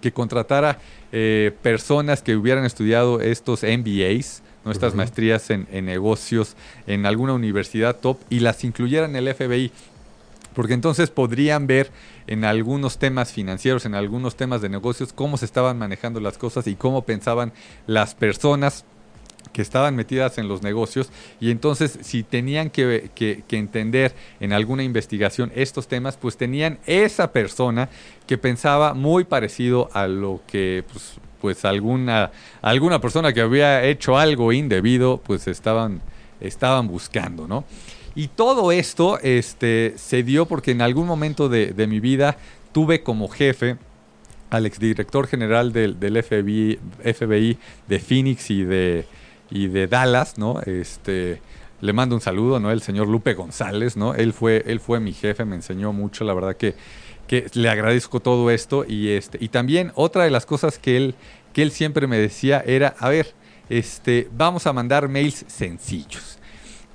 [0.04, 0.80] que contratara
[1.14, 4.72] eh, personas que hubieran estudiado estos MBAs, ¿no?
[4.72, 9.72] estas maestrías en, en negocios en alguna universidad top y las incluyeran en el FBI.
[10.54, 11.90] Porque entonces podrían ver
[12.28, 16.68] en algunos temas financieros, en algunos temas de negocios, cómo se estaban manejando las cosas
[16.68, 17.54] y cómo pensaban
[17.88, 18.86] las personas
[19.52, 23.12] que estaban metidas en los negocios y entonces si tenían que,
[23.50, 27.90] entender en alguna investigación estos temas, pues tenían esa persona
[28.26, 32.32] que pensaba muy parecido a lo que pues, pues alguna,
[32.62, 36.02] alguna persona que había hecho algo indebido, pues estaban,
[36.40, 37.66] estaban buscando, ¿no?
[38.16, 42.38] Y todo esto este, se dio porque en algún momento de, de mi vida
[42.72, 43.78] tuve como jefe
[44.54, 49.06] al exdirector general del, del FBI, FBI de Phoenix y de,
[49.54, 50.60] y de Dallas, ¿no?
[50.66, 51.40] Este,
[51.80, 52.72] le mando un saludo, ¿no?
[52.72, 54.16] El señor Lupe González, ¿no?
[54.16, 56.74] Él fue, él fue mi jefe, me enseñó mucho, la verdad que,
[57.28, 58.84] que le agradezco todo esto.
[58.84, 61.16] Y, este, y también otra de las cosas que él,
[61.54, 63.36] que él siempre me decía era, a ver,
[63.70, 66.40] este, vamos a mandar mails sencillos.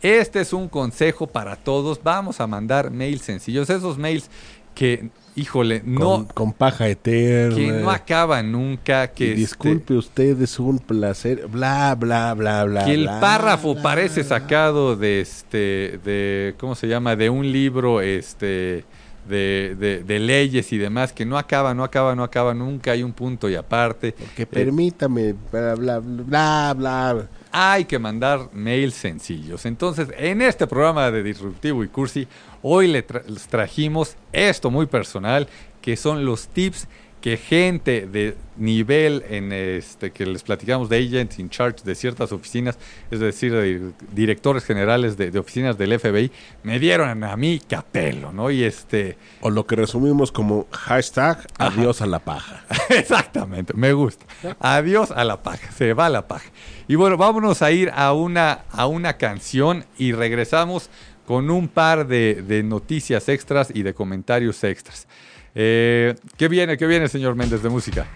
[0.02, 2.00] Este es un consejo para todos.
[2.02, 3.70] Vamos a mandar mails sencillos.
[3.70, 4.30] Esos mails
[4.74, 7.54] que, híjole, no, con paja eterna.
[7.56, 9.08] que no acaban nunca.
[9.08, 11.46] Que, Y este, disculpe usted, es un placer.
[11.48, 12.84] Bla, bla, bla, bla.
[12.84, 14.28] que el bla, párrafo bla, parece bla.
[14.28, 18.84] sacado de este de cómo se llama de un libro este
[19.26, 23.02] de, de- de leyes y demás que no acaba no acaba no acaba nunca hay
[23.02, 27.28] un punto y aparte Que Eh, permítame, bla, bla, bla, bla.
[27.52, 29.64] hay que mandar mails sencillos.
[29.66, 32.26] Entonces, en este programa de Disruptivo y Cursi,
[32.62, 35.48] hoy le tra- les trajimos esto muy personal,
[35.82, 36.86] que son los tips
[37.20, 42.32] que gente de nivel en este que les platicamos de agents in charge de ciertas
[42.32, 42.78] oficinas,
[43.10, 46.30] es decir, de directores generales de, de oficinas del FBI,
[46.62, 48.50] me dieron a mí capelo, ¿no?
[48.50, 52.64] Y este, O lo que resumimos como hashtag adiós a la paja.
[52.90, 54.26] Exactamente, me gusta.
[54.60, 56.50] Adiós a la paja, se va la paja.
[56.86, 60.90] Y bueno, vámonos a ir a una, a una canción y regresamos
[61.26, 65.06] con un par de, de noticias extras y de comentarios extras.
[65.54, 68.06] Eh, ¿Qué viene, qué viene, señor Méndez de música?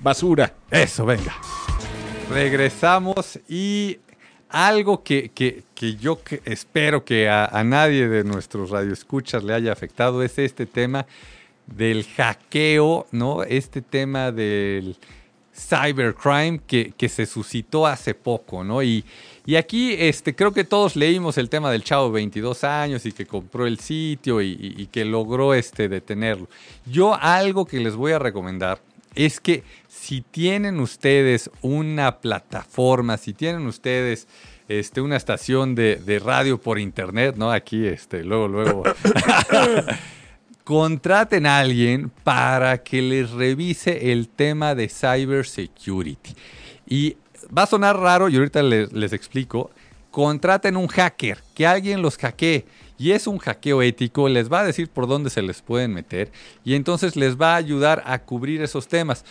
[0.00, 0.52] Basura.
[0.70, 1.34] Eso, venga.
[2.30, 3.98] Regresamos y
[4.48, 9.54] algo que, que- que yo que- espero que a, a nadie de nuestros radioescuchas le
[9.54, 11.06] haya afectado es este tema
[11.66, 13.42] del hackeo, ¿no?
[13.42, 14.96] Este tema del
[15.54, 18.82] cybercrime que, que se suscitó hace poco, ¿no?
[18.82, 19.04] Y,
[19.46, 23.12] y aquí este, creo que todos leímos el tema del chavo de 22 años y
[23.12, 26.48] que compró el sitio y que logró este, detenerlo.
[26.86, 28.80] Yo algo que les voy a recomendar
[29.14, 34.26] es que si tienen ustedes una plataforma, si tienen ustedes
[34.68, 37.52] este, una estación de, de radio por internet, ¿no?
[37.52, 38.82] Aquí, este, luego, luego.
[40.64, 46.34] contraten a alguien para que les revise el tema de cybersecurity.
[46.86, 47.16] Y
[47.56, 49.70] va a sonar raro y ahorita les, explico.
[50.10, 52.64] Contraten un hacker, que alguien los hackee.
[52.96, 56.30] Y es un hackeo ético, les va a decir por dónde se les pueden meter
[56.64, 59.24] y entonces les va a ayudar a cubrir esos temas.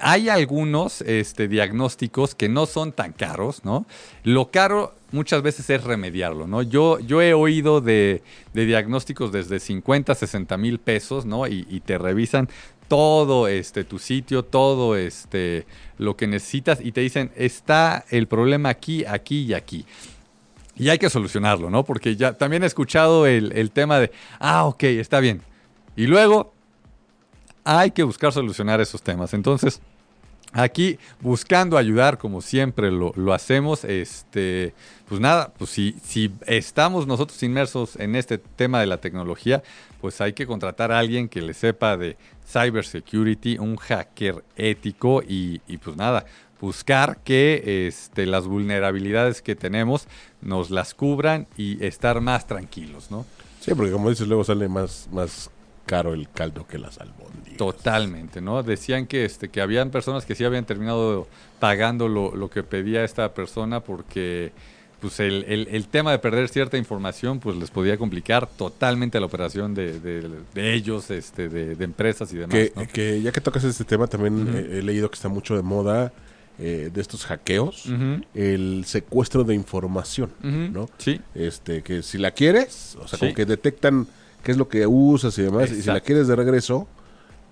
[0.00, 3.84] Hay algunos este, diagnósticos que no son tan caros, ¿no?
[4.22, 6.62] Lo caro muchas veces es remediarlo, ¿no?
[6.62, 8.22] Yo, yo he oído de,
[8.54, 11.46] de diagnósticos desde 50, 60 mil pesos, ¿no?
[11.46, 12.48] Y te revisan
[12.88, 15.66] todo este tu sitio, todo este
[15.98, 19.84] lo que necesitas y te dicen, está el problema aquí, aquí y aquí.
[20.76, 21.84] Y hay que solucionarlo, ¿no?
[21.84, 24.10] Porque ya también he escuchado el, el tema de,
[24.40, 25.42] ah, ok, está bien.
[25.96, 26.52] Y luego
[27.62, 29.34] hay que buscar solucionar esos temas.
[29.34, 29.80] Entonces,
[30.54, 34.72] aquí buscando ayudar, como siempre lo, lo hacemos, este,
[35.06, 39.62] pues nada, pues si, si estamos nosotros inmersos en este tema de la tecnología,
[40.00, 45.60] pues hay que contratar a alguien que le sepa de cybersecurity, un hacker ético y,
[45.66, 46.24] y pues nada,
[46.60, 50.06] buscar que este, las vulnerabilidades que tenemos
[50.40, 53.26] nos las cubran y estar más tranquilos, ¿no?
[53.60, 55.50] Sí, porque como dices, luego sale más, más
[55.86, 57.56] caro el caldo que las albóndigas.
[57.58, 58.62] Totalmente, ¿no?
[58.62, 61.28] Decían que, este, que habían personas que sí habían terminado
[61.60, 64.52] pagando lo, lo que pedía esta persona porque
[65.00, 69.26] pues el, el- el tema de perder cierta información pues les podía complicar totalmente la
[69.26, 72.54] operación de, de- de ellos, este, de, de empresas y demás.
[72.54, 72.86] Que, ¿no?
[72.88, 76.10] que ya que tocas este tema, también he leído que está mucho de moda
[76.58, 77.86] eh, de estos hackeos,
[78.32, 80.88] el secuestro de información, ¿no?
[80.98, 83.26] Sí, Este, que si la quieres, o sea, Sí.
[83.26, 84.06] como que detectan
[84.44, 86.86] qué es lo que usas y demás, y si la quieres de regreso,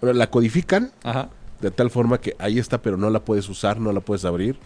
[0.00, 1.28] bueno, la codifican ajá.
[1.60, 4.56] de tal forma que ahí está, pero no la puedes usar, no la puedes abrir,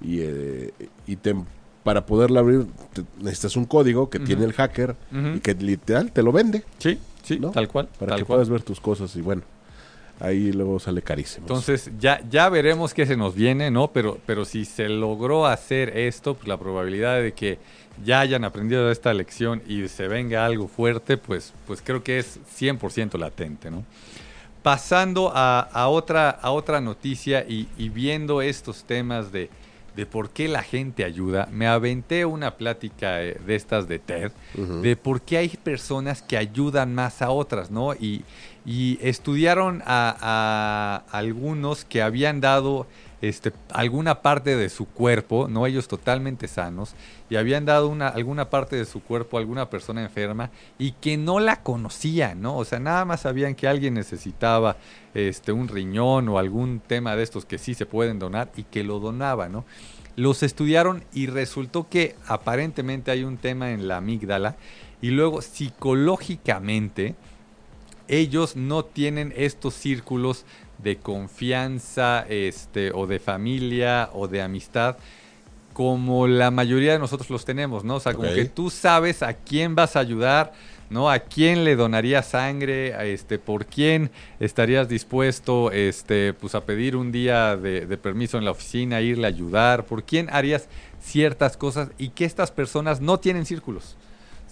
[0.00, 0.72] y, eh,
[1.06, 1.36] y te-
[1.84, 4.96] para poderla abrir te- necesitas un código que tiene el hacker
[5.36, 7.50] y que literal te lo vende, Sí, sí, ¿no?
[7.50, 7.88] tal cual.
[7.98, 8.36] para tal que cual.
[8.38, 9.42] puedas ver tus cosas y bueno,
[10.20, 11.46] ahí luego sale carísimo.
[11.46, 13.88] Entonces ya, ya veremos qué se nos viene, ¿no?
[13.92, 17.58] Pero, pero si se logró hacer esto, pues la probabilidad de que
[18.02, 22.38] ya hayan aprendido esta lección y se venga algo fuerte, pues, pues creo que es
[22.58, 23.84] 100% latente, ¿no?
[24.62, 29.50] Pasando a, a otra, a otra noticia y, y viendo estos temas de,
[29.94, 34.32] de por qué la gente ayuda, me aventé una plática eh, de estas de TED,
[34.56, 34.80] Ujú.
[34.80, 37.92] de por qué hay personas que ayudan más a otras, ¿no?
[37.94, 38.24] Y,
[38.64, 40.16] y estudiaron a,
[41.10, 42.86] a algunos que habían dado
[43.28, 46.94] este, alguna parte de su cuerpo, no ellos totalmente sanos,
[47.30, 51.16] y habían dado una, alguna parte de su cuerpo a alguna persona enferma y que
[51.16, 52.56] no la conocían, ¿no?
[52.56, 54.76] O sea, nada más sabían que alguien necesitaba
[55.14, 58.84] este, un riñón o algún tema de estos que sí se pueden donar y que
[58.84, 59.64] lo donaba, ¿no?
[60.16, 64.56] Los estudiaron y resultó que aparentemente hay un tema en la amígdala
[65.00, 67.14] y luego psicológicamente
[68.08, 70.44] ellos no tienen estos círculos
[70.78, 74.96] de confianza este, o de familia o de amistad
[75.74, 77.96] como la mayoría de nosotros los tenemos, ¿no?
[77.96, 80.52] O sea, como que tú sabes a quién vas a ayudar,
[80.88, 81.10] ¿no?
[81.10, 86.94] A quién le donarías sangre, a este, por quién estarías dispuesto, este, pues a pedir
[86.94, 90.68] un día de, de permiso en la oficina, irle a ayudar, por quién harías
[91.02, 93.96] ciertas cosas y que estas personas no tienen círculos.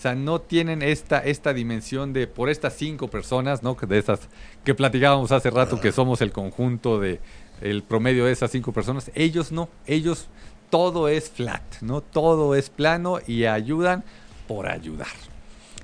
[0.03, 3.77] O sea, no tienen esta, esta dimensión de por estas cinco personas, ¿no?
[3.81, 4.19] De esas
[4.65, 7.21] que platicábamos hace rato, que somos el conjunto de
[7.61, 9.13] el promedio de esas cinco personas.
[9.15, 10.27] Ellos no, ellos
[10.71, 12.01] todo es flat, ¿no?
[12.01, 14.03] Todo es plano y ayudan
[14.49, 15.07] por ayudar.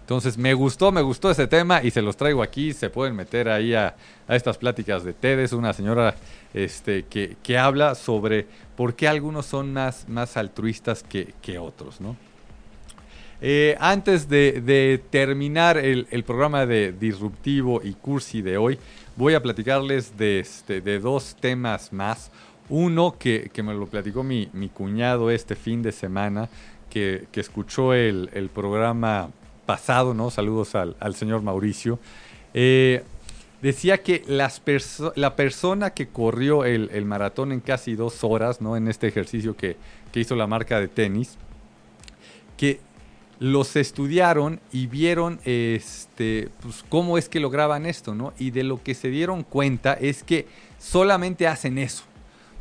[0.00, 2.72] Entonces me gustó, me gustó ese tema y se los traigo aquí.
[2.72, 3.94] Se pueden meter ahí a,
[4.26, 5.38] a estas pláticas de TED.
[5.38, 6.16] Es una señora
[6.54, 12.00] este, que, que habla sobre por qué algunos son más, más altruistas que, que otros,
[12.00, 12.16] ¿no?
[13.40, 18.78] Eh, antes de, terminar el, programa de Disruptivo y Cursi de hoy,
[19.16, 22.32] voy a platicarles de, este, dos temas más.
[22.68, 26.48] Uno que, me lo platicó mi, cuñado este fin de semana,
[26.90, 29.30] que, escuchó el, programa
[29.66, 30.30] pasado, ¿no?
[30.30, 32.00] Saludos al, señor Mauricio.
[32.54, 33.04] Eh,
[33.62, 38.76] decía que la persona que corrió el, el maratón en casi dos horas, ¿no?
[38.76, 39.76] En este ejercicio que,
[40.10, 41.36] que hizo la marca de tenis,
[42.56, 42.80] que
[43.40, 48.32] los estudiaron y vieron este, pues, cómo es que lograban esto, ¿no?
[48.38, 50.46] Y de lo que se dieron cuenta es que
[50.78, 52.04] solamente hacen eso.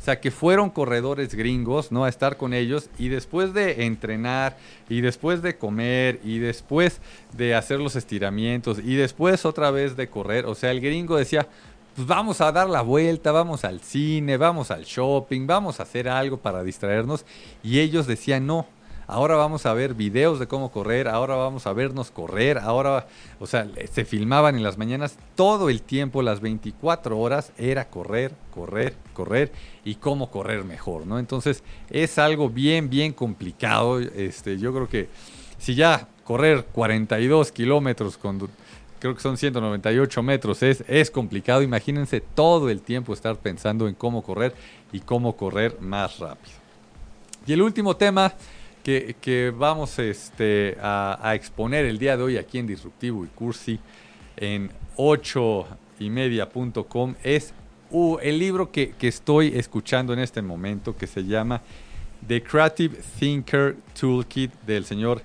[0.00, 2.04] sea, que fueron corredores gringos, ¿no?
[2.04, 4.56] A estar con ellos y después de entrenar
[4.88, 7.00] y después de comer y después
[7.36, 11.48] de hacer los estiramientos y después otra vez de correr, o sea, el gringo decía,
[11.96, 16.08] pues vamos a dar la vuelta, vamos al cine, vamos al shopping, vamos a hacer
[16.08, 17.26] algo para distraernos
[17.64, 18.68] y ellos decían, no,
[19.08, 23.06] ahora vamos a ver videos de cómo correr, ahora vamos a vernos correr, ahora,
[23.40, 28.32] o sea, se filmaban en las mañanas todo el tiempo, las 24 horas, era correr,
[28.54, 29.50] correr, correr
[29.82, 31.18] y cómo correr mejor, ¿no?
[31.18, 35.08] Entonces es algo bien, bien complicado, este, yo creo que
[35.56, 38.46] si ya correr 42 kilómetros con,
[38.98, 43.94] creo que son 198 metros, es, es complicado, imagínense todo el tiempo estar pensando en
[43.94, 44.54] cómo correr
[44.92, 46.58] y cómo correr más rápido.
[47.46, 48.34] Y el último tema
[48.88, 53.28] que, que vamos este, a, a exponer el día de hoy aquí en Disruptivo y
[53.28, 53.78] Cursi
[54.34, 55.66] en ocho
[56.00, 57.52] y media.com es
[57.90, 61.60] uh, el libro que, que estoy escuchando en este momento que se llama
[62.26, 65.20] The Creative Thinker Toolkit del señor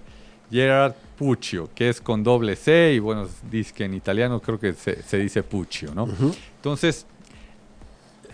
[0.52, 4.74] Gerard Puccio, que es con doble C y bueno, dice que en italiano creo que
[4.74, 6.10] se, se dice Puccio, ¿no?
[6.58, 7.06] Entonces,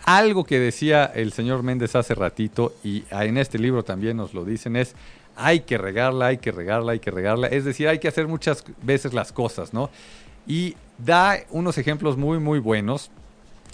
[0.06, 4.44] algo que decía el señor Méndez hace ratito y en este libro también nos lo
[4.44, 4.96] dicen es
[5.40, 7.48] hay que regarla, hay que regarla, hay que regarla.
[7.48, 9.90] Es decir, hay que hacer muchas veces las cosas, ¿no?
[10.46, 13.10] Y da unos ejemplos muy, muy buenos.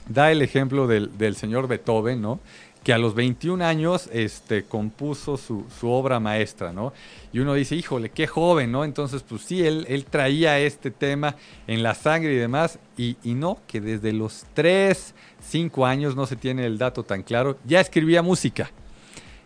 [0.07, 2.39] Da el ejemplo del, del señor Beethoven, ¿no?
[2.85, 6.93] que a los 21 años este, compuso su, su, obra maestra, ¿no?
[7.33, 8.85] Y uno dice, híjole, qué joven, ¿no?
[8.85, 11.35] Entonces, pues sí, él, él traía este tema
[11.65, 16.27] en la sangre y demás, y, y, no, que desde los 3, 5 años, no
[16.27, 18.69] se tiene el dato tan claro, ya escribía música.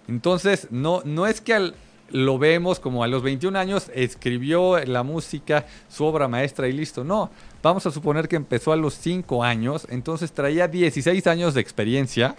[0.10, 1.76] Entonces, no, no es que al,
[2.12, 7.04] lo vemos como a los 21 años escribió la música, su obra maestra y listo,
[7.04, 7.30] no.
[7.62, 12.36] Vamos a suponer que empezó a los 5 años, entonces traía 16 años de experiencia,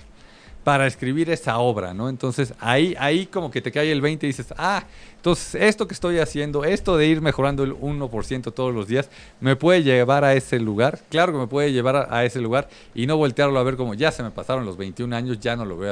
[0.65, 2.09] para escribir esa obra, ¿no?
[2.09, 4.85] Entonces ahí, ahí como que te cae el 20 y dices, ah,
[5.17, 9.09] entonces esto que estoy haciendo, esto de ir mejorando el 1% todos los días,
[9.41, 13.07] me puede llevar a ese lugar, claro que me puede llevar a, ese lugar y
[13.07, 15.77] no voltearlo a ver como ya se me pasaron los 21 años, ya no lo
[15.77, 15.89] voy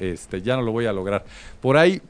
[0.00, 1.24] este, ya no lo voy a lograr.
[1.60, 2.00] Por ahí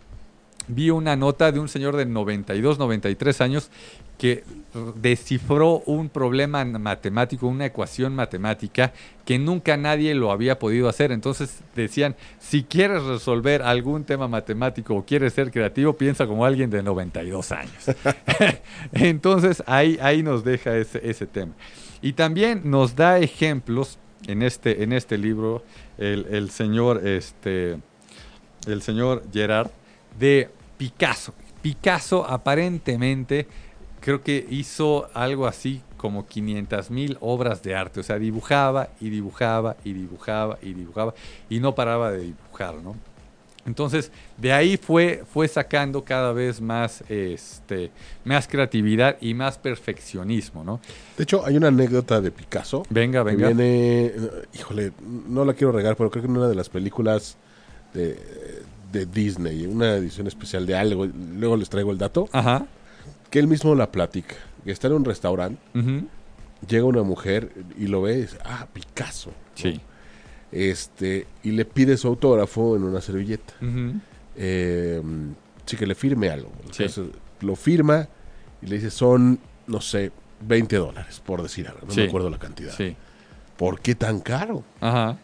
[0.68, 3.70] vi una nota de un señor de 92, 93 años
[4.18, 4.44] que
[4.96, 8.92] descifró un problema matemático, una ecuación matemática
[9.24, 11.12] que nunca nadie lo había podido hacer.
[11.12, 16.68] Entonces decían, si quieres resolver algún tema matemático o quieres ser creativo, piensa como alguien
[16.68, 17.84] de 92 años.
[18.92, 21.52] Entonces ahí, ahí nos deja ese, ese, tema.
[22.02, 25.62] Y también nos da ejemplos en este, en este libro
[25.96, 27.78] el, el señor, este,
[28.66, 29.70] el señor Gerard
[30.18, 31.34] de Picasso.
[31.60, 33.46] Picasso aparentemente
[34.00, 38.00] creo que hizo algo así como 500 mil obras de arte.
[38.00, 41.14] O sea, dibujaba y dibujaba y dibujaba y dibujaba
[41.50, 42.96] y no paraba de dibujar, ¿no?
[43.66, 47.90] Entonces, de ahí fue, fue sacando cada vez más, este,
[48.24, 50.80] más creatividad y más perfeccionismo, ¿no?
[51.18, 52.84] De hecho, hay una anécdota de Picasso.
[52.88, 53.48] Venga, venga.
[53.48, 54.12] Que viene,
[54.54, 54.92] híjole,
[55.28, 57.36] no la quiero regar, pero creo que en una de las películas
[57.92, 58.18] de,
[58.92, 62.28] de Disney, una edición especial de algo, luego les traigo el dato.
[62.32, 62.66] Ajá
[63.30, 66.06] que él mismo la platica, que está en un restaurante, uh -huh.
[66.68, 69.32] llega una mujer y lo ve y dice, ah, Picasso.
[69.54, 69.80] Sí.
[70.50, 73.54] Este, y le pide su autógrafo en una servilleta.
[73.60, 74.00] Uh -huh.
[74.36, 75.02] eh,
[75.66, 76.50] sí, que le firme algo.
[76.72, 76.84] Sí.
[76.84, 78.08] Entonces, lo firma
[78.62, 80.10] y le dice, son, no sé,
[80.40, 81.86] 20 dólares, por decir algo.
[81.86, 82.00] No sí.
[82.00, 82.74] me acuerdo la cantidad.
[82.76, 82.96] Sí.
[83.56, 84.62] ¿Por qué tan caro?
[84.80, 85.18] Ajá.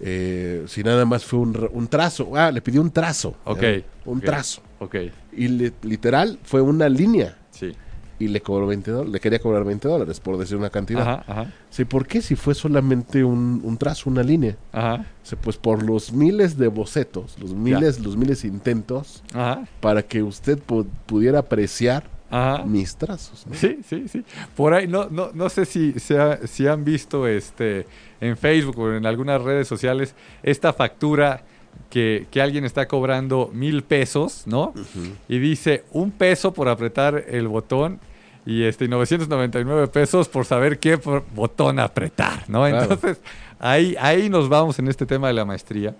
[0.00, 2.30] Eh, si nada más fue un, un, trazo.
[2.36, 3.34] Ah, le pidió un trazo.
[3.44, 3.62] Ok.
[4.04, 4.26] Un okay.
[4.26, 4.62] trazo.
[4.78, 4.96] Ok.
[5.32, 7.36] Y le, literal fue una línea.
[7.50, 7.72] Sí.
[8.20, 9.12] Y le cobró 20 dólares.
[9.12, 11.02] Le quería cobrar 20 dólares por decir una cantidad.
[11.02, 11.52] Ajá, ajá.
[11.70, 14.56] Sí, ¿por qué si fue solamente un, un trazo, una línea?
[14.72, 15.06] Ajá.
[15.22, 18.04] Sí, pues por los miles de bocetos, los miles, ya.
[18.04, 19.68] los miles de intentos ajá.
[19.80, 22.64] para que usted pu pudiera apreciar Ajá.
[22.64, 23.46] mis trazos.
[23.46, 23.54] ¿no?
[23.54, 24.24] Sí, sí, sí.
[24.56, 27.86] Por ahí, no, no, no sé si, se ha, si han visto este
[28.20, 31.42] en Facebook o en algunas redes sociales esta factura
[31.90, 34.72] que, que alguien está cobrando mil pesos, ¿no?
[34.74, 35.14] Uh -huh.
[35.28, 38.00] Y dice un peso por apretar el botón
[38.44, 40.96] y este 999 pesos por saber qué
[41.34, 42.66] botón apretar, ¿no?
[42.66, 42.82] Claro.
[42.82, 43.20] Entonces,
[43.58, 45.94] ahí, ahí nos vamos en este tema de la maestría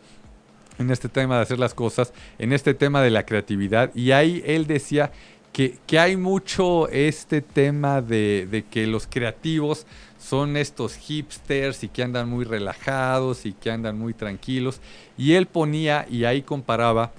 [0.79, 3.91] en este tema de hacer las cosas, en este tema de la creatividad.
[3.95, 5.11] Y ahí él decía
[5.53, 9.87] que, que hay mucho este tema de, de, que los creativos
[10.19, 14.81] son estos hipsters y que andan muy relajados y que andan muy tranquilos.
[15.17, 17.13] Y él ponía y ahí comparaba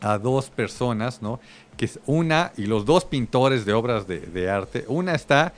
[0.00, 1.40] a dos personas, ¿no?
[1.76, 5.54] Que es una, y los dos pintores de obras de, de arte, una está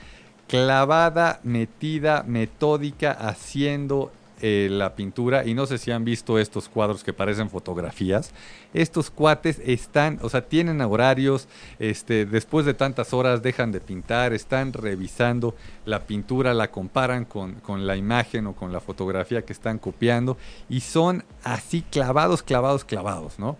[0.47, 4.11] clavada, metida, metódica, haciendo
[4.41, 8.31] eh, la pintura y no sé si han visto estos cuadros que parecen fotografías.
[8.73, 11.47] Estos cuates están, o sea, tienen horarios,
[11.79, 15.55] este, después de tantas horas dejan de pintar, están revisando
[15.85, 20.37] la pintura, la comparan con, con la imagen o con la fotografía que están copiando
[20.67, 23.57] y son así clavados, clavados, clavados, ¿no?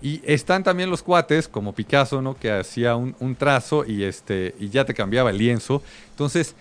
[0.00, 2.36] Y están también los cuates, como Picasso, ¿no?
[2.36, 5.82] Que hacía un, un trazo y, este, y ya te cambiaba el lienzo.
[6.12, 6.54] Entonces,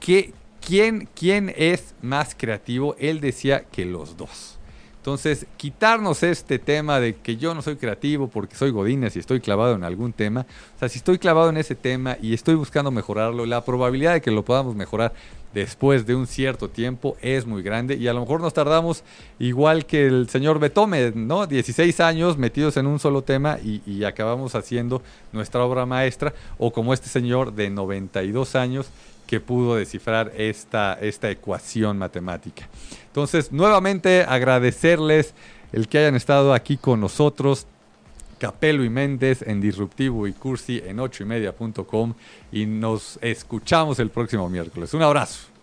[0.00, 0.32] ¿qué,
[0.66, 2.96] ¿Quién, ¿Quién es más creativo?
[2.98, 4.58] Él decía que los dos.
[4.96, 9.38] Entonces, quitarnos este tema de que yo no soy creativo porque soy godines y estoy
[9.38, 10.44] clavado en algún tema.
[10.74, 14.20] O sea, si estoy clavado en ese tema y estoy buscando mejorarlo, la probabilidad de
[14.20, 15.12] que lo podamos mejorar
[15.54, 19.04] después de un cierto tiempo es muy grande y a lo mejor nos tardamos
[19.38, 21.46] igual que el señor Beethoven, ¿no?
[21.46, 25.00] 16 años metidos en un solo tema y acabamos haciendo
[25.32, 28.90] nuestra obra maestra o como este señor de 92 años
[29.26, 32.68] que pudo descifrar esta, esta ecuación matemática.
[33.06, 35.34] Entonces, nuevamente agradecerles
[35.72, 37.66] el que hayan estado aquí con nosotros.
[38.38, 42.14] Capelo y Méndez en Disruptivo y Cursi en 8 y media.com
[42.52, 44.92] y nos escuchamos el próximo miércoles.
[44.92, 45.55] Un abrazo.